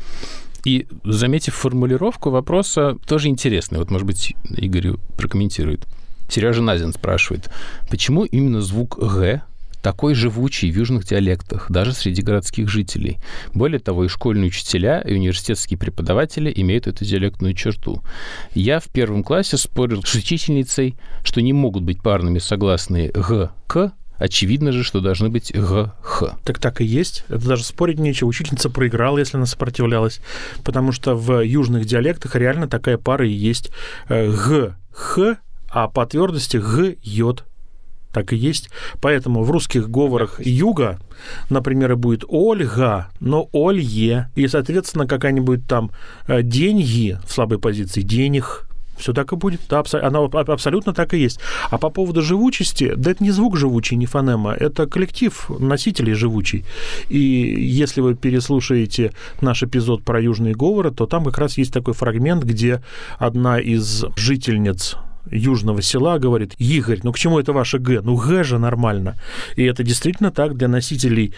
И, 0.66 0.88
заметив 1.04 1.56
формулировку 1.56 2.30
вопроса, 2.30 2.98
тоже 3.08 3.30
интересный. 3.30 3.80
Вот, 3.80 3.90
может 3.90 4.08
быть, 4.08 4.36
Игорь 4.50 4.94
прокомментирует. 5.18 5.88
Сережа 6.30 6.62
Назин 6.62 6.94
спрашивает, 6.94 7.50
почему 7.90 8.24
именно 8.24 8.62
звук 8.62 8.98
«г» 8.98 9.42
такой 9.82 10.14
живучий 10.14 10.72
в 10.72 10.76
южных 10.76 11.06
диалектах, 11.06 11.70
даже 11.70 11.94
среди 11.94 12.22
городских 12.22 12.70
жителей. 12.70 13.18
Более 13.54 13.80
того, 13.80 14.06
и 14.06 14.08
школьные 14.08 14.48
учителя, 14.48 15.00
и 15.02 15.14
университетские 15.14 15.78
преподаватели 15.78 16.54
имеют 16.56 16.88
эту 16.88 17.04
диалектную 17.04 17.54
черту. 17.54 18.02
Я 18.54 18.80
в 18.80 18.90
первом 18.90 19.24
классе 19.24 19.58
спорил 19.58 20.04
с 20.04 20.14
учительницей, 20.14 20.96
что 21.24 21.42
не 21.42 21.54
могут 21.54 21.84
быть 21.84 22.02
парными 22.02 22.40
согласные 22.40 23.10
«г», 23.10 23.50
«к», 23.68 23.92
очевидно 24.22 24.72
же, 24.72 24.84
что 24.84 25.02
должны 25.02 25.30
быть 25.30 25.52
г, 25.52 25.92
х. 26.02 26.38
Так 26.44 26.60
так 26.60 26.82
и 26.82 26.86
есть. 26.86 27.26
Это 27.28 27.48
даже 27.48 27.64
спорить 27.64 28.00
нечего. 28.00 28.28
Учительница 28.30 28.70
проиграла, 28.70 29.18
если 29.18 29.38
она 29.38 29.46
сопротивлялась. 29.46 30.22
Потому 30.64 30.92
что 30.92 31.16
в 31.16 31.42
южных 31.42 31.86
диалектах 31.86 32.36
реально 32.36 32.68
такая 32.68 32.98
пара 32.98 33.28
и 33.28 33.32
есть. 33.32 33.72
Э, 34.10 34.32
г, 34.32 34.76
х, 34.92 35.38
а 35.70 35.88
по 35.88 36.06
твердости 36.06 36.58
г, 36.58 36.96
йод 37.02 37.46
так 38.12 38.34
и 38.34 38.36
есть. 38.36 38.70
Поэтому 39.00 39.44
в 39.44 39.52
русских 39.52 39.90
говорах 39.90 40.40
юга, 40.46 41.00
например, 41.50 41.96
будет 41.96 42.24
Ольга, 42.28 43.08
но 43.20 43.50
Олье. 43.54 44.30
И, 44.36 44.48
соответственно, 44.48 45.08
какая-нибудь 45.08 45.66
там 45.66 45.92
э, 46.28 46.42
деньги 46.44 47.18
в 47.26 47.32
слабой 47.32 47.58
позиции, 47.58 48.02
денег, 48.02 48.68
все 49.02 49.14
так 49.14 49.34
и 49.34 49.36
будет. 49.36 49.62
Да, 49.70 49.84
она 50.02 50.20
абсолютно 50.20 50.94
так 50.94 51.14
и 51.14 51.18
есть. 51.18 51.40
А 51.70 51.78
по 51.78 51.90
поводу 51.90 52.22
живучести, 52.22 52.94
да 52.96 53.12
это 53.12 53.24
не 53.24 53.32
звук 53.32 53.58
живучий, 53.58 53.98
не 53.98 54.06
фонема, 54.06 54.54
это 54.54 54.88
коллектив 54.88 55.50
носителей 55.60 56.14
живучий. 56.14 56.66
И 57.10 57.20
если 57.20 58.02
вы 58.02 58.16
переслушаете 58.16 59.12
наш 59.42 59.64
эпизод 59.64 60.04
про 60.04 60.22
южные 60.22 60.54
говоры, 60.54 60.92
то 60.92 61.06
там 61.06 61.26
как 61.26 61.38
раз 61.38 61.58
есть 61.58 61.74
такой 61.74 61.94
фрагмент, 61.94 62.44
где 62.44 62.82
одна 63.18 63.60
из 63.60 64.06
жительниц 64.16 64.98
южного 65.30 65.82
села 65.82 66.20
говорит, 66.20 66.54
Игорь, 66.58 67.00
ну 67.04 67.12
к 67.12 67.20
чему 67.20 67.40
это 67.40 67.54
ваше 67.54 67.80
Г? 67.80 68.02
Ну 68.04 68.16
Г 68.16 68.44
же 68.44 68.58
нормально. 68.58 69.16
И 69.56 69.64
это 69.64 69.84
действительно 69.84 70.32
так 70.32 70.58
для 70.58 70.68
носителей 70.68 71.34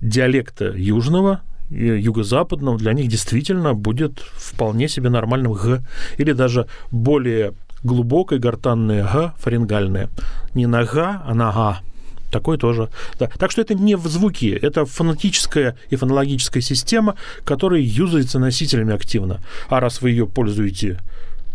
диалекта 0.00 0.72
южного, 0.76 1.40
юго-западного, 1.70 2.78
для 2.78 2.92
них 2.92 3.08
действительно 3.08 3.74
будет 3.74 4.20
вполне 4.20 4.88
себе 4.88 5.10
нормальным 5.10 5.52
Г. 5.52 5.82
Или 6.18 6.32
даже 6.32 6.66
более 6.90 7.54
глубокое 7.82 8.38
гортанное 8.38 9.02
Г, 9.02 9.32
фарингальное. 9.38 10.08
Не 10.54 10.66
на 10.66 10.84
Г, 10.84 11.20
а 11.24 11.34
на 11.34 11.52
Га. 11.52 11.80
Такой 12.30 12.58
тоже. 12.58 12.90
Да. 13.18 13.28
Так 13.38 13.50
что 13.50 13.62
это 13.62 13.74
не 13.74 13.96
в 13.96 14.06
звуке, 14.08 14.50
это 14.50 14.84
фонетическая 14.84 15.76
и 15.90 15.96
фонологическая 15.96 16.60
система, 16.60 17.14
которая 17.44 17.80
юзается 17.80 18.38
носителями 18.38 18.94
активно. 18.94 19.40
А 19.68 19.80
раз 19.80 20.02
вы 20.02 20.10
ее 20.10 20.26
пользуете 20.26 20.98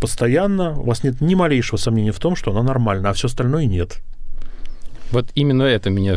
постоянно, 0.00 0.72
у 0.72 0.84
вас 0.84 1.04
нет 1.04 1.20
ни 1.20 1.34
малейшего 1.34 1.76
сомнения 1.76 2.10
в 2.10 2.18
том, 2.18 2.34
что 2.34 2.50
она 2.50 2.62
нормальна, 2.62 3.10
а 3.10 3.12
все 3.12 3.28
остальное 3.28 3.66
нет. 3.66 3.98
Вот 5.12 5.26
именно 5.34 5.62
это 5.62 5.90
меня 5.90 6.16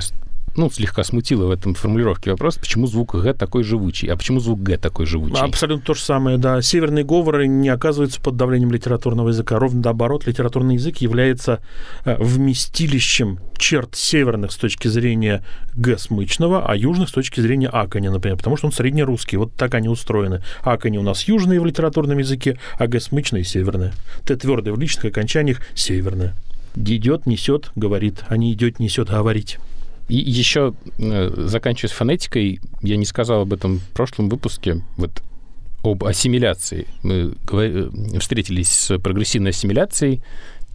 ну, 0.57 0.69
слегка 0.69 1.03
смутило 1.03 1.47
в 1.47 1.51
этом 1.51 1.75
формулировке 1.75 2.31
вопрос, 2.31 2.55
почему 2.57 2.87
звук 2.87 3.15
«г» 3.15 3.33
такой 3.33 3.63
живучий, 3.63 4.07
а 4.07 4.15
почему 4.15 4.39
звук 4.39 4.61
«г» 4.61 4.77
такой 4.77 5.05
живучий? 5.05 5.37
Абсолютно 5.37 5.85
то 5.85 5.93
же 5.93 6.01
самое, 6.01 6.37
да. 6.37 6.61
Северные 6.61 7.03
говоры 7.03 7.47
не 7.47 7.69
оказываются 7.69 8.21
под 8.21 8.37
давлением 8.37 8.71
литературного 8.71 9.29
языка. 9.29 9.59
Ровно 9.59 9.81
наоборот, 9.83 10.25
литературный 10.27 10.75
язык 10.75 10.97
является 10.97 11.59
э, 12.05 12.15
вместилищем 12.19 13.39
черт 13.57 13.95
северных 13.95 14.51
с 14.51 14.57
точки 14.57 14.87
зрения 14.87 15.43
«г» 15.75 15.97
смычного, 15.97 16.65
а 16.65 16.75
южных 16.75 17.09
с 17.09 17.11
точки 17.11 17.41
зрения 17.41 17.67
«аконя», 17.67 18.11
например, 18.11 18.37
потому 18.37 18.57
что 18.57 18.67
он 18.67 18.73
среднерусский. 18.73 19.37
Вот 19.37 19.53
так 19.55 19.73
они 19.73 19.89
устроены. 19.89 20.41
Акони 20.61 20.97
у 20.97 21.03
нас 21.03 21.23
южные 21.23 21.59
в 21.59 21.65
литературном 21.65 22.17
языке, 22.17 22.59
а 22.77 22.87
«г» 22.87 22.99
смычные 22.99 23.43
северные. 23.43 23.93
Т 24.25 24.35
твердое 24.35 24.73
в 24.73 24.79
личных 24.79 25.05
окончаниях 25.05 25.61
северное. 25.73 26.33
Идет, 26.75 27.25
несет, 27.25 27.71
говорит, 27.75 28.23
а 28.27 28.37
не 28.37 28.51
идет, 28.51 28.79
несет, 28.79 29.09
говорить. 29.09 29.59
И 30.07 30.17
еще, 30.17 30.73
э, 30.99 31.33
заканчивая 31.47 31.89
с 31.89 31.93
фонетикой, 31.93 32.59
я 32.81 32.97
не 32.97 33.05
сказал 33.05 33.41
об 33.41 33.53
этом 33.53 33.79
в 33.79 33.87
прошлом 33.89 34.29
выпуске, 34.29 34.81
вот 34.97 35.23
об 35.83 36.03
ассимиляции. 36.03 36.87
Мы 37.03 37.35
э, 37.51 37.89
встретились 38.19 38.69
с 38.69 38.99
прогрессивной 38.99 39.51
ассимиляцией. 39.51 40.21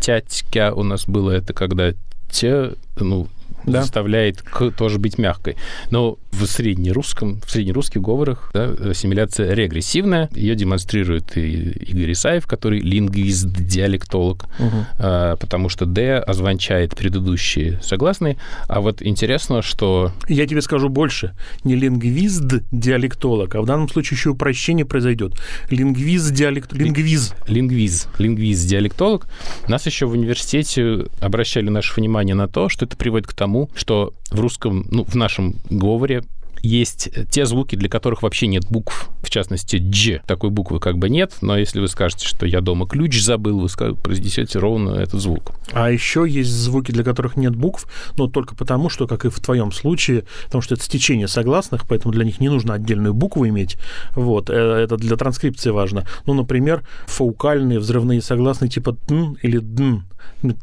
Тятька 0.00 0.72
у 0.72 0.82
нас 0.82 1.06
было 1.06 1.30
это 1.30 1.52
когда 1.52 1.92
те, 2.30 2.72
ну, 2.96 3.28
да. 3.64 3.82
заставляет 3.82 4.42
к 4.42 4.70
тоже 4.70 4.98
быть 4.98 5.18
мягкой. 5.18 5.56
Но 5.90 6.18
в 6.32 6.46
среднерусском, 6.46 7.40
в 7.44 7.50
среднерусских 7.50 8.00
говорах 8.00 8.50
да, 8.54 8.64
ассимиляция 8.64 9.54
регрессивная. 9.54 10.28
Ее 10.34 10.54
демонстрирует 10.54 11.36
и 11.36 11.70
Игорь 11.70 12.12
Исаев, 12.12 12.46
который 12.46 12.80
лингвист-диалектолог, 12.80 14.44
угу. 14.58 14.86
а, 14.98 15.36
потому 15.36 15.68
что 15.68 15.86
«д» 15.86 16.18
озвончает 16.18 16.96
предыдущие 16.96 17.80
согласные. 17.82 18.36
А 18.68 18.80
вот 18.80 19.02
интересно, 19.02 19.62
что... 19.62 20.12
Я 20.28 20.46
тебе 20.46 20.62
скажу 20.62 20.88
больше. 20.88 21.34
Не 21.64 21.76
лингвист-диалектолог, 21.76 23.54
а 23.54 23.62
в 23.62 23.66
данном 23.66 23.88
случае 23.88 24.16
еще 24.16 24.30
упрощение 24.30 24.86
произойдет. 24.86 25.34
Лингвист-диалект... 25.70 26.72
Лингвиз. 26.72 27.34
Лингвиз. 27.46 28.08
Лингвист-диалектолог. 28.18 29.26
Нас 29.68 29.86
еще 29.86 30.06
в 30.06 30.12
университете 30.12 31.06
обращали 31.20 31.68
наше 31.68 31.94
внимание 31.94 32.34
на 32.34 32.48
то, 32.48 32.68
что 32.68 32.84
это 32.84 32.96
приводит 32.96 33.26
к 33.26 33.34
тому, 33.34 33.70
что 33.74 34.14
в 34.30 34.40
русском, 34.40 34.86
ну, 34.90 35.04
в 35.04 35.14
нашем 35.16 35.56
говоре 35.70 36.19
есть 36.62 37.10
те 37.30 37.46
звуки, 37.46 37.76
для 37.76 37.88
которых 37.88 38.22
вообще 38.22 38.46
нет 38.46 38.64
букв. 38.70 39.10
В 39.22 39.30
частности, 39.30 39.76
«дж». 39.76 40.20
Такой 40.26 40.50
буквы 40.50 40.80
как 40.80 40.98
бы 40.98 41.08
нет, 41.08 41.34
но 41.40 41.56
если 41.56 41.80
вы 41.80 41.88
скажете, 41.88 42.26
что 42.26 42.46
я 42.46 42.60
дома 42.60 42.86
ключ 42.86 43.20
забыл, 43.22 43.60
вы 43.60 43.94
произнесете 43.94 44.58
ровно 44.58 44.90
этот 44.90 45.20
звук. 45.20 45.52
А 45.72 45.90
еще 45.90 46.26
есть 46.28 46.50
звуки, 46.50 46.90
для 46.90 47.04
которых 47.04 47.36
нет 47.36 47.54
букв, 47.54 47.86
но 48.16 48.26
только 48.26 48.54
потому, 48.54 48.88
что, 48.88 49.06
как 49.06 49.24
и 49.24 49.28
в 49.28 49.38
твоем 49.40 49.72
случае, 49.72 50.24
потому 50.46 50.62
что 50.62 50.74
это 50.74 50.84
стечение 50.84 51.28
согласных, 51.28 51.86
поэтому 51.88 52.12
для 52.12 52.24
них 52.24 52.40
не 52.40 52.48
нужно 52.48 52.74
отдельную 52.74 53.14
букву 53.14 53.46
иметь. 53.48 53.76
Вот, 54.16 54.50
э, 54.50 54.54
это 54.54 54.96
для 54.96 55.16
транскрипции 55.16 55.70
важно. 55.70 56.06
Ну, 56.26 56.34
например, 56.34 56.86
фаукальные 57.06 57.78
взрывные 57.78 58.22
согласные 58.22 58.68
типа 58.68 58.96
«н» 59.08 59.36
или 59.42 59.58
«дн» 59.58 60.04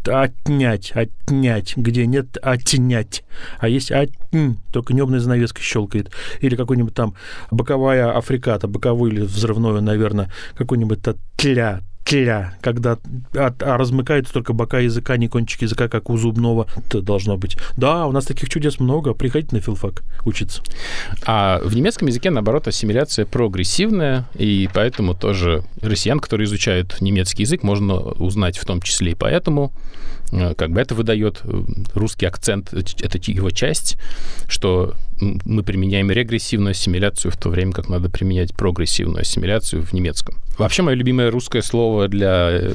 отнять, 0.07 0.91
отнять, 0.93 1.75
где 1.77 2.05
нет 2.05 2.37
отнять, 2.41 3.23
а 3.59 3.67
есть 3.69 3.91
отнь, 3.91 4.55
только 4.71 4.93
небная 4.93 5.19
занавеска 5.19 5.61
щелкает. 5.61 6.11
Или 6.41 6.55
какой-нибудь 6.55 6.93
там 6.93 7.13
боковая 7.51 8.17
африката, 8.17 8.67
боковой 8.67 9.11
или 9.11 9.21
взрывной, 9.21 9.81
наверное, 9.81 10.31
какой-нибудь 10.55 11.01
тля, 11.35 11.81
тля, 12.07 12.53
когда 12.61 12.97
от, 13.33 13.61
а 13.61 13.77
размыкаются 13.77 14.33
только 14.33 14.53
бока 14.53 14.79
языка, 14.79 15.17
не 15.17 15.27
кончики 15.27 15.65
языка, 15.65 15.89
как 15.89 16.09
у 16.09 16.17
зубного, 16.17 16.67
это 16.77 17.01
должно 17.01 17.37
быть. 17.37 17.57
Да, 17.75 18.05
у 18.05 18.11
нас 18.11 18.25
таких 18.25 18.49
чудес 18.49 18.79
много. 18.79 19.13
Приходите 19.13 19.55
на 19.55 19.61
филфак 19.61 20.03
учиться. 20.25 20.63
А 21.25 21.59
в 21.63 21.75
немецком 21.75 22.07
языке, 22.07 22.29
наоборот, 22.29 22.67
ассимиляция 22.67 23.25
прогрессивная, 23.25 24.25
и 24.35 24.69
поэтому 24.73 25.13
тоже 25.15 25.63
россиян, 25.81 26.19
которые 26.19 26.45
изучают 26.45 27.01
немецкий 27.01 27.43
язык, 27.43 27.63
можно 27.63 27.95
узнать 27.95 28.57
в 28.57 28.65
том 28.65 28.81
числе 28.81 29.11
и 29.11 29.15
поэтому, 29.15 29.73
как 30.31 30.71
бы 30.71 30.81
это 30.81 30.93
выдает 30.93 31.41
э, 31.43 31.63
русский 31.93 32.25
акцент, 32.25 32.73
это 32.73 33.31
его 33.31 33.49
часть, 33.49 33.97
что 34.47 34.93
мы 35.19 35.63
применяем 35.63 36.11
регрессивную 36.11 36.71
ассимиляцию 36.71 37.31
в 37.31 37.37
то 37.37 37.49
время, 37.49 37.71
как 37.71 37.89
надо 37.89 38.09
применять 38.09 38.53
прогрессивную 38.53 39.21
ассимиляцию 39.21 39.81
в 39.83 39.93
немецком. 39.93 40.35
Вообще, 40.57 40.81
мое 40.81 40.95
любимое 40.95 41.31
русское 41.31 41.61
слово 41.61 42.07
для 42.07 42.49
э, 42.51 42.71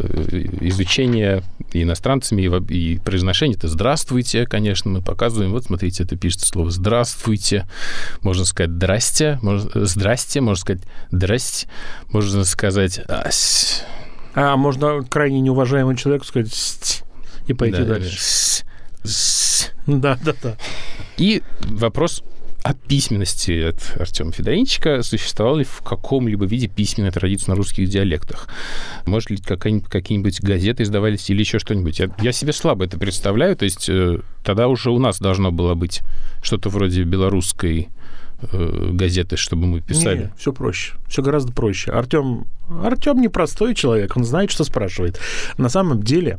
изучения 0.61 1.43
иностранцами 1.73 2.43
и 2.69 2.99
произношения— 2.99 3.55
это 3.57 3.69
«здравствуйте», 3.69 4.47
конечно, 4.47 4.91
мы 4.91 5.03
показываем. 5.03 5.53
Вот, 5.53 5.65
смотрите, 5.65 6.05
это 6.05 6.17
пишется 6.17 6.47
слово 6.47 6.71
«здравствуйте». 6.71 7.67
Можно 8.23 8.45
сказать 8.45 8.71
«здрасте», 8.71 9.39
можно, 9.43 9.87
«здрасте», 9.87 10.41
можно 10.41 10.61
сказать 10.61 10.83
«драсте», 11.11 11.69
можно 12.11 12.45
сказать 12.45 13.01
«ась». 13.09 13.85
А 14.35 14.57
можно 14.57 15.03
крайне 15.03 15.41
неуважаемому 15.41 15.95
человеку 15.97 16.25
сказать 16.25 17.03
и 17.47 17.55
пойти 17.55 17.79
да, 17.79 17.85
дальше. 17.85 18.65
Да, 19.87 20.19
да, 20.25 20.35
да. 20.43 20.57
И 21.17 21.43
вопрос 21.61 22.23
о 22.63 22.75
письменности 22.75 23.71
от 23.71 24.01
Артема 24.01 24.33
Федоринчика. 24.33 25.03
Существовала 25.03 25.59
ли 25.59 25.65
в 25.65 25.83
каком-либо 25.83 26.47
виде 26.47 26.69
письменная 26.69 27.11
традиция 27.11 27.53
на 27.53 27.57
русских 27.57 27.89
диалектах? 27.89 28.49
Может 29.05 29.31
ли 29.31 29.37
какие-нибудь, 29.39 29.89
какие-нибудь 29.89 30.41
газеты 30.41 30.85
издавались 30.85 31.29
или 31.31 31.41
еще 31.41 31.59
что-нибудь? 31.59 31.99
Я, 31.99 32.11
я 32.21 32.33
себе 32.33 32.53
слабо 32.53 32.85
это 32.85 32.99
представляю. 32.99 33.57
То 33.57 33.65
есть 33.65 33.89
э, 33.89 34.21
тогда 34.45 34.69
уже 34.69 34.91
у 34.91 34.99
нас 34.99 35.19
должно 35.19 35.51
было 35.51 35.75
быть 35.75 36.03
что-то 36.41 36.69
вроде 36.69 37.03
белорусской 37.03 37.89
э, 38.41 38.91
газеты, 38.93 39.37
чтобы 39.37 39.67
мы 39.67 39.81
писали? 39.81 40.25
Не, 40.25 40.33
все 40.39 40.53
проще. 40.53 40.95
Все 41.09 41.23
гораздо 41.23 41.53
проще. 41.53 41.91
Артем 41.91 42.47
Артем 42.83 43.21
непростой 43.21 43.75
человек, 43.75 44.17
он 44.17 44.25
знает, 44.25 44.51
что 44.51 44.65
спрашивает. 44.65 45.19
На 45.59 45.69
самом 45.69 46.03
деле 46.03 46.39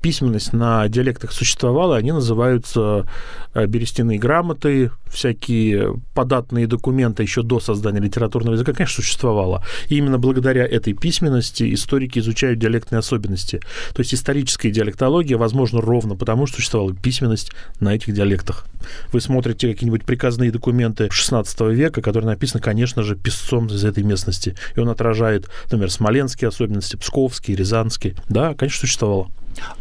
письменность 0.00 0.52
на 0.52 0.88
диалектах 0.88 1.32
существовала, 1.32 1.96
они 1.96 2.12
называются 2.12 3.06
э, 3.54 3.66
берестяные 3.66 4.18
грамоты, 4.18 4.90
всякие 5.10 6.00
податные 6.14 6.66
документы 6.66 7.22
еще 7.22 7.42
до 7.42 7.60
создания 7.60 8.00
литературного 8.00 8.54
языка, 8.54 8.72
конечно, 8.72 9.02
существовало. 9.02 9.64
И 9.88 9.96
именно 9.96 10.18
благодаря 10.18 10.66
этой 10.66 10.92
письменности 10.92 11.72
историки 11.74 12.18
изучают 12.18 12.58
диалектные 12.58 12.98
особенности. 12.98 13.60
То 13.94 14.00
есть 14.00 14.14
историческая 14.14 14.70
диалектология 14.70 15.36
возможно 15.36 15.80
ровно 15.80 16.16
потому, 16.16 16.46
что 16.46 16.56
существовала 16.56 16.94
письменность 16.94 17.52
на 17.80 17.94
этих 17.94 18.14
диалектах. 18.14 18.66
Вы 19.12 19.20
смотрите 19.20 19.72
какие-нибудь 19.72 20.04
приказные 20.04 20.50
документы 20.50 21.06
XVI 21.06 21.74
века, 21.74 22.02
которые 22.02 22.28
написаны, 22.28 22.62
конечно 22.62 23.02
же, 23.02 23.16
писцом 23.16 23.66
из 23.66 23.84
этой 23.84 24.02
местности, 24.02 24.54
и 24.76 24.80
он 24.80 24.88
отражает 24.88 25.48
например, 25.76 25.90
смоленские 25.90 26.48
особенности, 26.48 26.96
псковские, 26.96 27.56
рязанские. 27.56 28.14
Да, 28.28 28.54
конечно, 28.54 28.80
существовало. 28.80 29.28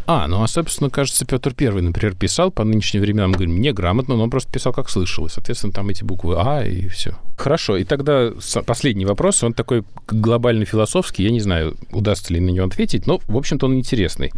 А, 0.06 0.28
ну 0.28 0.42
а, 0.42 0.48
собственно, 0.48 0.90
кажется, 0.90 1.26
Петр 1.26 1.54
Первый, 1.54 1.82
например, 1.84 2.16
писал 2.16 2.52
по 2.52 2.64
нынешним 2.64 3.02
временам, 3.02 3.34
говорим, 3.34 3.60
неграмотно, 3.60 4.16
но 4.16 4.24
он 4.24 4.30
просто 4.30 4.52
писал, 4.52 4.72
как 4.74 4.90
слышал. 4.90 5.26
И, 5.26 5.30
соответственно, 5.30 5.74
там 5.74 5.90
эти 5.90 6.04
буквы 6.04 6.36
А 6.38 6.66
и 6.66 6.88
все. 6.88 7.16
Хорошо, 7.38 7.78
и 7.78 7.84
тогда 7.84 8.32
последний 8.66 9.06
вопрос, 9.06 9.44
он 9.44 9.54
такой 9.54 9.84
глобально 10.08 10.66
философский, 10.66 11.24
я 11.24 11.32
не 11.32 11.40
знаю, 11.40 11.76
удастся 11.92 12.34
ли 12.34 12.40
на 12.40 12.50
него 12.50 12.66
ответить, 12.66 13.06
но, 13.06 13.20
в 13.28 13.38
общем-то, 13.38 13.68
он 13.68 13.76
интересный. 13.76 14.32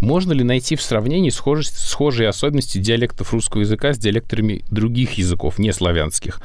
Можно 0.00 0.32
ли 0.32 0.42
найти 0.42 0.74
в 0.74 0.82
сравнении 0.82 1.30
схожесть, 1.30 1.78
схожие 1.78 2.28
особенности 2.28 2.78
диалектов 2.78 3.32
русского 3.32 3.60
языка 3.60 3.92
с 3.92 3.98
диалектами 3.98 4.64
других 4.70 5.12
языков, 5.12 5.58
не 5.58 5.72
славянских? 5.72 6.40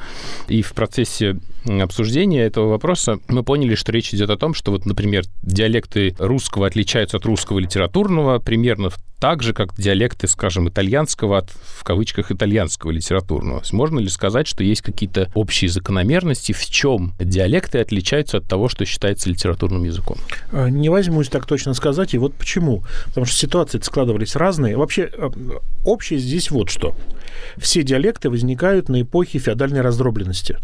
И 0.46 0.62
в 0.62 0.72
процессе 0.72 1.38
обсуждения 1.64 2.42
этого 2.42 2.68
вопроса 2.68 3.18
мы 3.28 3.42
поняли, 3.42 3.74
что 3.74 3.90
речь 3.90 4.14
идет 4.14 4.30
о 4.30 4.36
том, 4.36 4.54
что 4.54 4.70
вот, 4.70 4.86
например, 4.86 5.24
диалекты 5.42 6.14
русского 6.18 6.66
отличаются 6.66 7.16
от 7.16 7.24
русского 7.26 7.58
литературного 7.58 8.27
примерно 8.38 8.90
так 9.18 9.42
же, 9.42 9.52
как 9.52 9.74
диалекты, 9.76 10.28
скажем, 10.28 10.68
итальянского 10.68 11.38
от, 11.38 11.50
в 11.50 11.82
кавычках, 11.82 12.30
итальянского 12.30 12.92
литературного. 12.92 13.62
Можно 13.72 13.98
ли 13.98 14.08
сказать, 14.08 14.46
что 14.46 14.62
есть 14.62 14.82
какие-то 14.82 15.28
общие 15.34 15.68
закономерности, 15.68 16.52
в 16.52 16.64
чем 16.66 17.14
диалекты 17.18 17.80
отличаются 17.80 18.38
от 18.38 18.44
того, 18.44 18.68
что 18.68 18.84
считается 18.84 19.28
литературным 19.28 19.84
языком? 19.84 20.18
А, 20.52 20.68
не 20.68 20.88
возьмусь 20.88 21.28
так 21.28 21.46
точно 21.46 21.74
сказать, 21.74 22.14
и 22.14 22.18
вот 22.18 22.34
почему. 22.34 22.84
Потому 23.06 23.26
что 23.26 23.36
ситуации 23.36 23.80
складывались 23.80 24.36
разные. 24.36 24.76
Вообще, 24.76 25.10
а, 25.12 25.30
общее 25.84 26.18
здесь 26.18 26.50
вот 26.50 26.70
что. 26.70 26.94
Все 27.56 27.82
диалекты 27.82 28.30
возникают 28.30 28.88
на 28.88 29.02
эпохе 29.02 29.38
феодальной 29.38 29.80
раздробленности, 29.80 30.58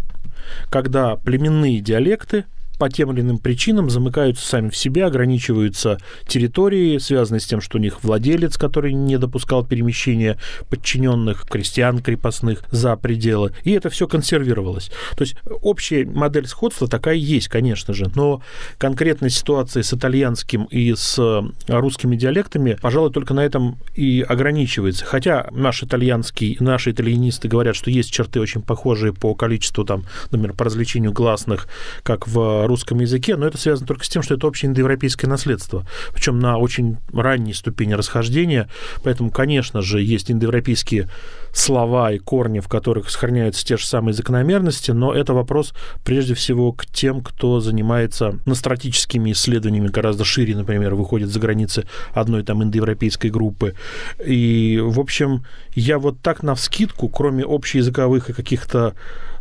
когда 0.70 1.16
племенные 1.16 1.80
диалекты 1.80 2.44
по 2.78 2.88
тем 2.88 3.12
или 3.12 3.20
иным 3.20 3.38
причинам 3.38 3.90
замыкаются 3.90 4.46
сами 4.46 4.68
в 4.68 4.76
себе, 4.76 5.04
ограничиваются 5.06 5.98
территории, 6.26 6.98
связанные 6.98 7.40
с 7.40 7.46
тем, 7.46 7.60
что 7.60 7.78
у 7.78 7.80
них 7.80 8.02
владелец, 8.02 8.56
который 8.56 8.92
не 8.92 9.18
допускал 9.18 9.64
перемещения 9.64 10.38
подчиненных 10.70 11.46
крестьян 11.46 12.00
крепостных 12.00 12.62
за 12.70 12.96
пределы. 12.96 13.52
И 13.64 13.72
это 13.72 13.90
все 13.90 14.06
консервировалось. 14.06 14.90
То 15.16 15.22
есть 15.22 15.36
общая 15.62 16.04
модель 16.04 16.46
сходства 16.46 16.88
такая 16.88 17.14
есть, 17.14 17.48
конечно 17.48 17.94
же, 17.94 18.10
но 18.14 18.42
конкретной 18.78 19.30
ситуации 19.30 19.82
с 19.82 19.92
итальянским 19.92 20.64
и 20.64 20.94
с 20.94 21.42
русскими 21.68 22.16
диалектами, 22.16 22.76
пожалуй, 22.80 23.12
только 23.12 23.34
на 23.34 23.44
этом 23.44 23.78
и 23.94 24.24
ограничивается. 24.26 25.04
Хотя 25.04 25.48
наш 25.50 25.82
итальянский, 25.82 26.56
наши 26.60 26.90
итальянисты 26.90 27.48
говорят, 27.48 27.76
что 27.76 27.90
есть 27.90 28.10
черты 28.10 28.40
очень 28.40 28.62
похожие 28.62 29.12
по 29.12 29.34
количеству, 29.34 29.84
там, 29.84 30.04
например, 30.30 30.54
по 30.54 30.64
развлечению 30.64 31.12
гласных, 31.12 31.68
как 32.02 32.26
в 32.26 32.63
русском 32.66 33.00
языке, 33.00 33.36
но 33.36 33.46
это 33.46 33.58
связано 33.58 33.86
только 33.86 34.04
с 34.04 34.08
тем, 34.08 34.22
что 34.22 34.34
это 34.34 34.46
общее 34.46 34.70
индоевропейское 34.70 35.28
наследство, 35.28 35.86
причем 36.12 36.38
на 36.38 36.58
очень 36.58 36.98
ранней 37.12 37.54
ступени 37.54 37.94
расхождения, 37.94 38.68
поэтому, 39.02 39.30
конечно 39.30 39.82
же, 39.82 40.02
есть 40.02 40.30
индоевропейские 40.30 41.08
слова 41.52 42.10
и 42.12 42.18
корни, 42.18 42.60
в 42.60 42.68
которых 42.68 43.10
сохраняются 43.10 43.64
те 43.64 43.76
же 43.76 43.86
самые 43.86 44.14
закономерности, 44.14 44.90
но 44.90 45.14
это 45.14 45.34
вопрос 45.34 45.72
прежде 46.04 46.34
всего 46.34 46.72
к 46.72 46.84
тем, 46.86 47.22
кто 47.22 47.60
занимается 47.60 48.38
настратическими 48.44 49.32
исследованиями 49.32 49.88
гораздо 49.88 50.24
шире, 50.24 50.56
например, 50.56 50.94
выходит 50.94 51.30
за 51.30 51.38
границы 51.38 51.86
одной 52.12 52.42
там 52.42 52.62
индоевропейской 52.62 53.30
группы. 53.30 53.74
И, 54.24 54.80
в 54.82 54.98
общем, 54.98 55.44
я 55.74 55.98
вот 55.98 56.20
так 56.20 56.42
на 56.42 56.54
вскидку, 56.54 57.08
кроме 57.08 57.44
общеязыковых 57.44 58.30
и 58.30 58.32
каких-то 58.32 58.94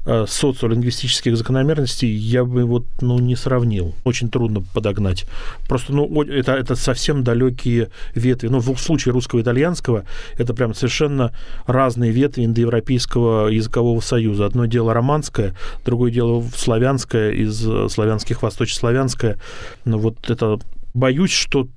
социолингвистических 0.05 1.37
закономерностей 1.37 2.09
я 2.09 2.43
бы 2.43 2.65
вот 2.65 2.85
ну, 3.01 3.19
не 3.19 3.35
сравнил. 3.35 3.95
Очень 4.03 4.29
трудно 4.29 4.61
подогнать. 4.73 5.25
Просто 5.67 5.93
ну, 5.93 6.23
это, 6.23 6.53
это 6.53 6.75
совсем 6.75 7.23
далекие 7.23 7.89
ветви. 8.13 8.47
Ну, 8.47 8.59
в 8.59 8.77
случае 8.77 9.13
русского 9.13 9.39
и 9.39 9.43
итальянского 9.43 10.03
это 10.37 10.53
прям 10.53 10.73
совершенно 10.73 11.33
разные 11.67 12.11
ветви 12.11 12.45
индоевропейского 12.45 13.47
языкового 13.47 14.01
союза. 14.01 14.45
Одно 14.45 14.65
дело 14.65 14.93
романское, 14.93 15.55
другое 15.85 16.11
дело 16.11 16.43
славянское, 16.55 17.31
из 17.31 17.65
э, 17.65 17.87
славянских 17.89 18.41
восточнославянское. 18.41 19.39
Но 19.85 19.97
вот 19.97 20.29
это 20.29 20.59
боюсь, 20.93 21.31
что 21.31 21.67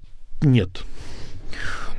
нет. 0.43 0.83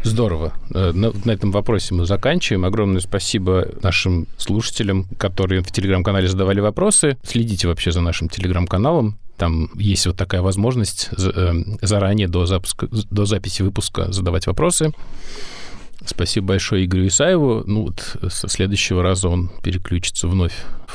Здорово. 0.04 0.54
Э, 0.74 0.92
на, 0.94 1.32
этом 1.32 1.52
вопросе 1.52 1.94
мы 1.94 2.06
заканчиваем. 2.06 2.66
Огромное 2.66 3.02
спасибо 3.02 3.68
нашим 3.82 4.28
слушателям, 4.38 5.06
которые 5.18 5.62
в 5.62 5.72
телеграм-канале 5.72 6.28
задавали 6.28 6.60
вопросы. 6.60 7.18
Следите 7.24 7.68
вообще 7.68 7.92
за 7.92 8.02
нашим 8.02 8.30
телеграм-каналом. 8.30 9.18
Там 9.38 9.70
есть 9.76 10.06
вот 10.08 10.18
такая 10.18 10.42
возможность 10.42 11.10
э, 11.18 11.54
заранее 11.82 12.28
до, 12.28 12.46
запуска, 12.46 12.88
до 12.90 13.26
записи 13.26 13.62
выпуска 13.62 14.12
задавать 14.12 14.48
вопросы. 14.48 14.92
Спасибо 16.08 16.48
большое 16.48 16.86
Игорю 16.86 17.08
Исаеву. 17.08 17.64
Ну 17.66 17.84
вот 17.84 18.18
со 18.30 18.48
следующего 18.48 19.04
раза 19.04 19.28
он 19.30 19.52
переключится 19.62 20.28
вновь 20.28 20.54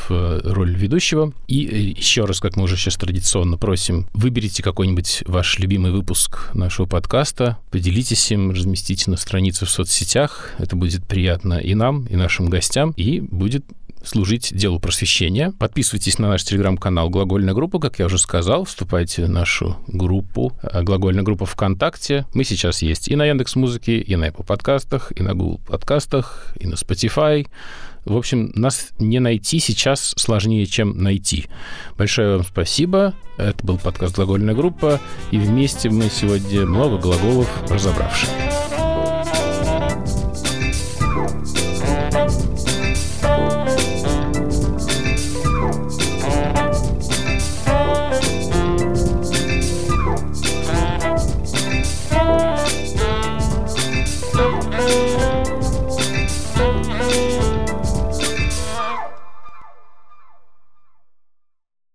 в 0.09 0.41
роль 0.45 0.75
ведущего. 0.75 1.33
И 1.47 1.67
э, 1.67 1.79
еще 1.99 2.25
раз, 2.25 2.41
как 2.41 2.57
мы 2.57 2.65
уже 2.65 2.77
сейчас 2.77 2.97
традиционно 2.97 3.59
просим, 3.59 4.07
выберите 4.15 4.63
какой-нибудь 4.63 5.25
ваш 5.27 5.59
любимый 5.59 5.93
выпуск 5.93 6.51
нашего 6.55 6.87
подкаста, 6.87 7.59
поделитесь 7.71 8.31
им, 8.33 8.51
разместите 8.51 9.11
на 9.11 9.17
странице 9.17 9.67
в 9.67 9.71
соцсетях. 9.71 10.51
Это 10.59 10.77
будет 10.77 11.07
приятно 11.07 11.55
и 11.55 11.75
нам, 11.75 12.07
и 12.07 12.17
нашим 12.17 12.49
гостям, 12.49 12.93
и 12.97 13.21
будет 13.21 13.65
служить 14.05 14.55
делу 14.55 14.81
просвещения. 14.81 15.53
Подписывайтесь 15.59 16.19
на 16.19 16.29
наш 16.29 16.45
телеграм-канал 16.45 17.11
«Глагольная 17.11 17.55
группа», 17.55 17.79
как 17.79 17.99
я 17.99 18.07
уже 18.07 18.19
сказал. 18.19 18.65
Вступайте 18.65 19.25
в 19.25 19.29
нашу 19.29 19.77
группу, 19.87 20.53
э, 20.63 20.83
«Глагольная 20.83 21.23
группа 21.23 21.47
ВКонтакте». 21.47 22.27
Мы 22.35 22.45
сейчас 22.45 22.83
есть 22.83 23.09
и 23.09 23.17
на 23.17 23.27
Яндекс 23.27 23.57
Музыке, 23.57 23.99
и 23.99 24.17
на 24.17 24.29
Apple 24.29 24.45
подкастах, 24.45 25.13
и 25.17 25.23
на 25.23 25.35
Google 25.35 25.61
подкастах, 25.67 26.53
и 26.59 26.67
на 26.67 26.75
Spotify. 26.75 27.47
В 28.05 28.17
общем, 28.17 28.51
нас 28.55 28.89
не 28.99 29.21
найти 29.21 29.61
сейчас 29.61 30.15
сложнее, 30.17 30.67
чем 30.67 30.99
найти. 31.03 31.47
Большое 31.97 32.37
вам 32.37 32.45
спасибо. 32.45 33.15
Это 33.37 33.65
был 33.65 33.79
подкаст 33.79 34.17
«Глагольная 34.17 34.55
группа». 34.55 35.01
И 35.31 35.39
вместе 35.39 35.89
мы 35.89 36.11
сегодня 36.11 36.67
много 36.67 36.99
глаголов 36.99 37.49
разобравшие. 37.71 38.62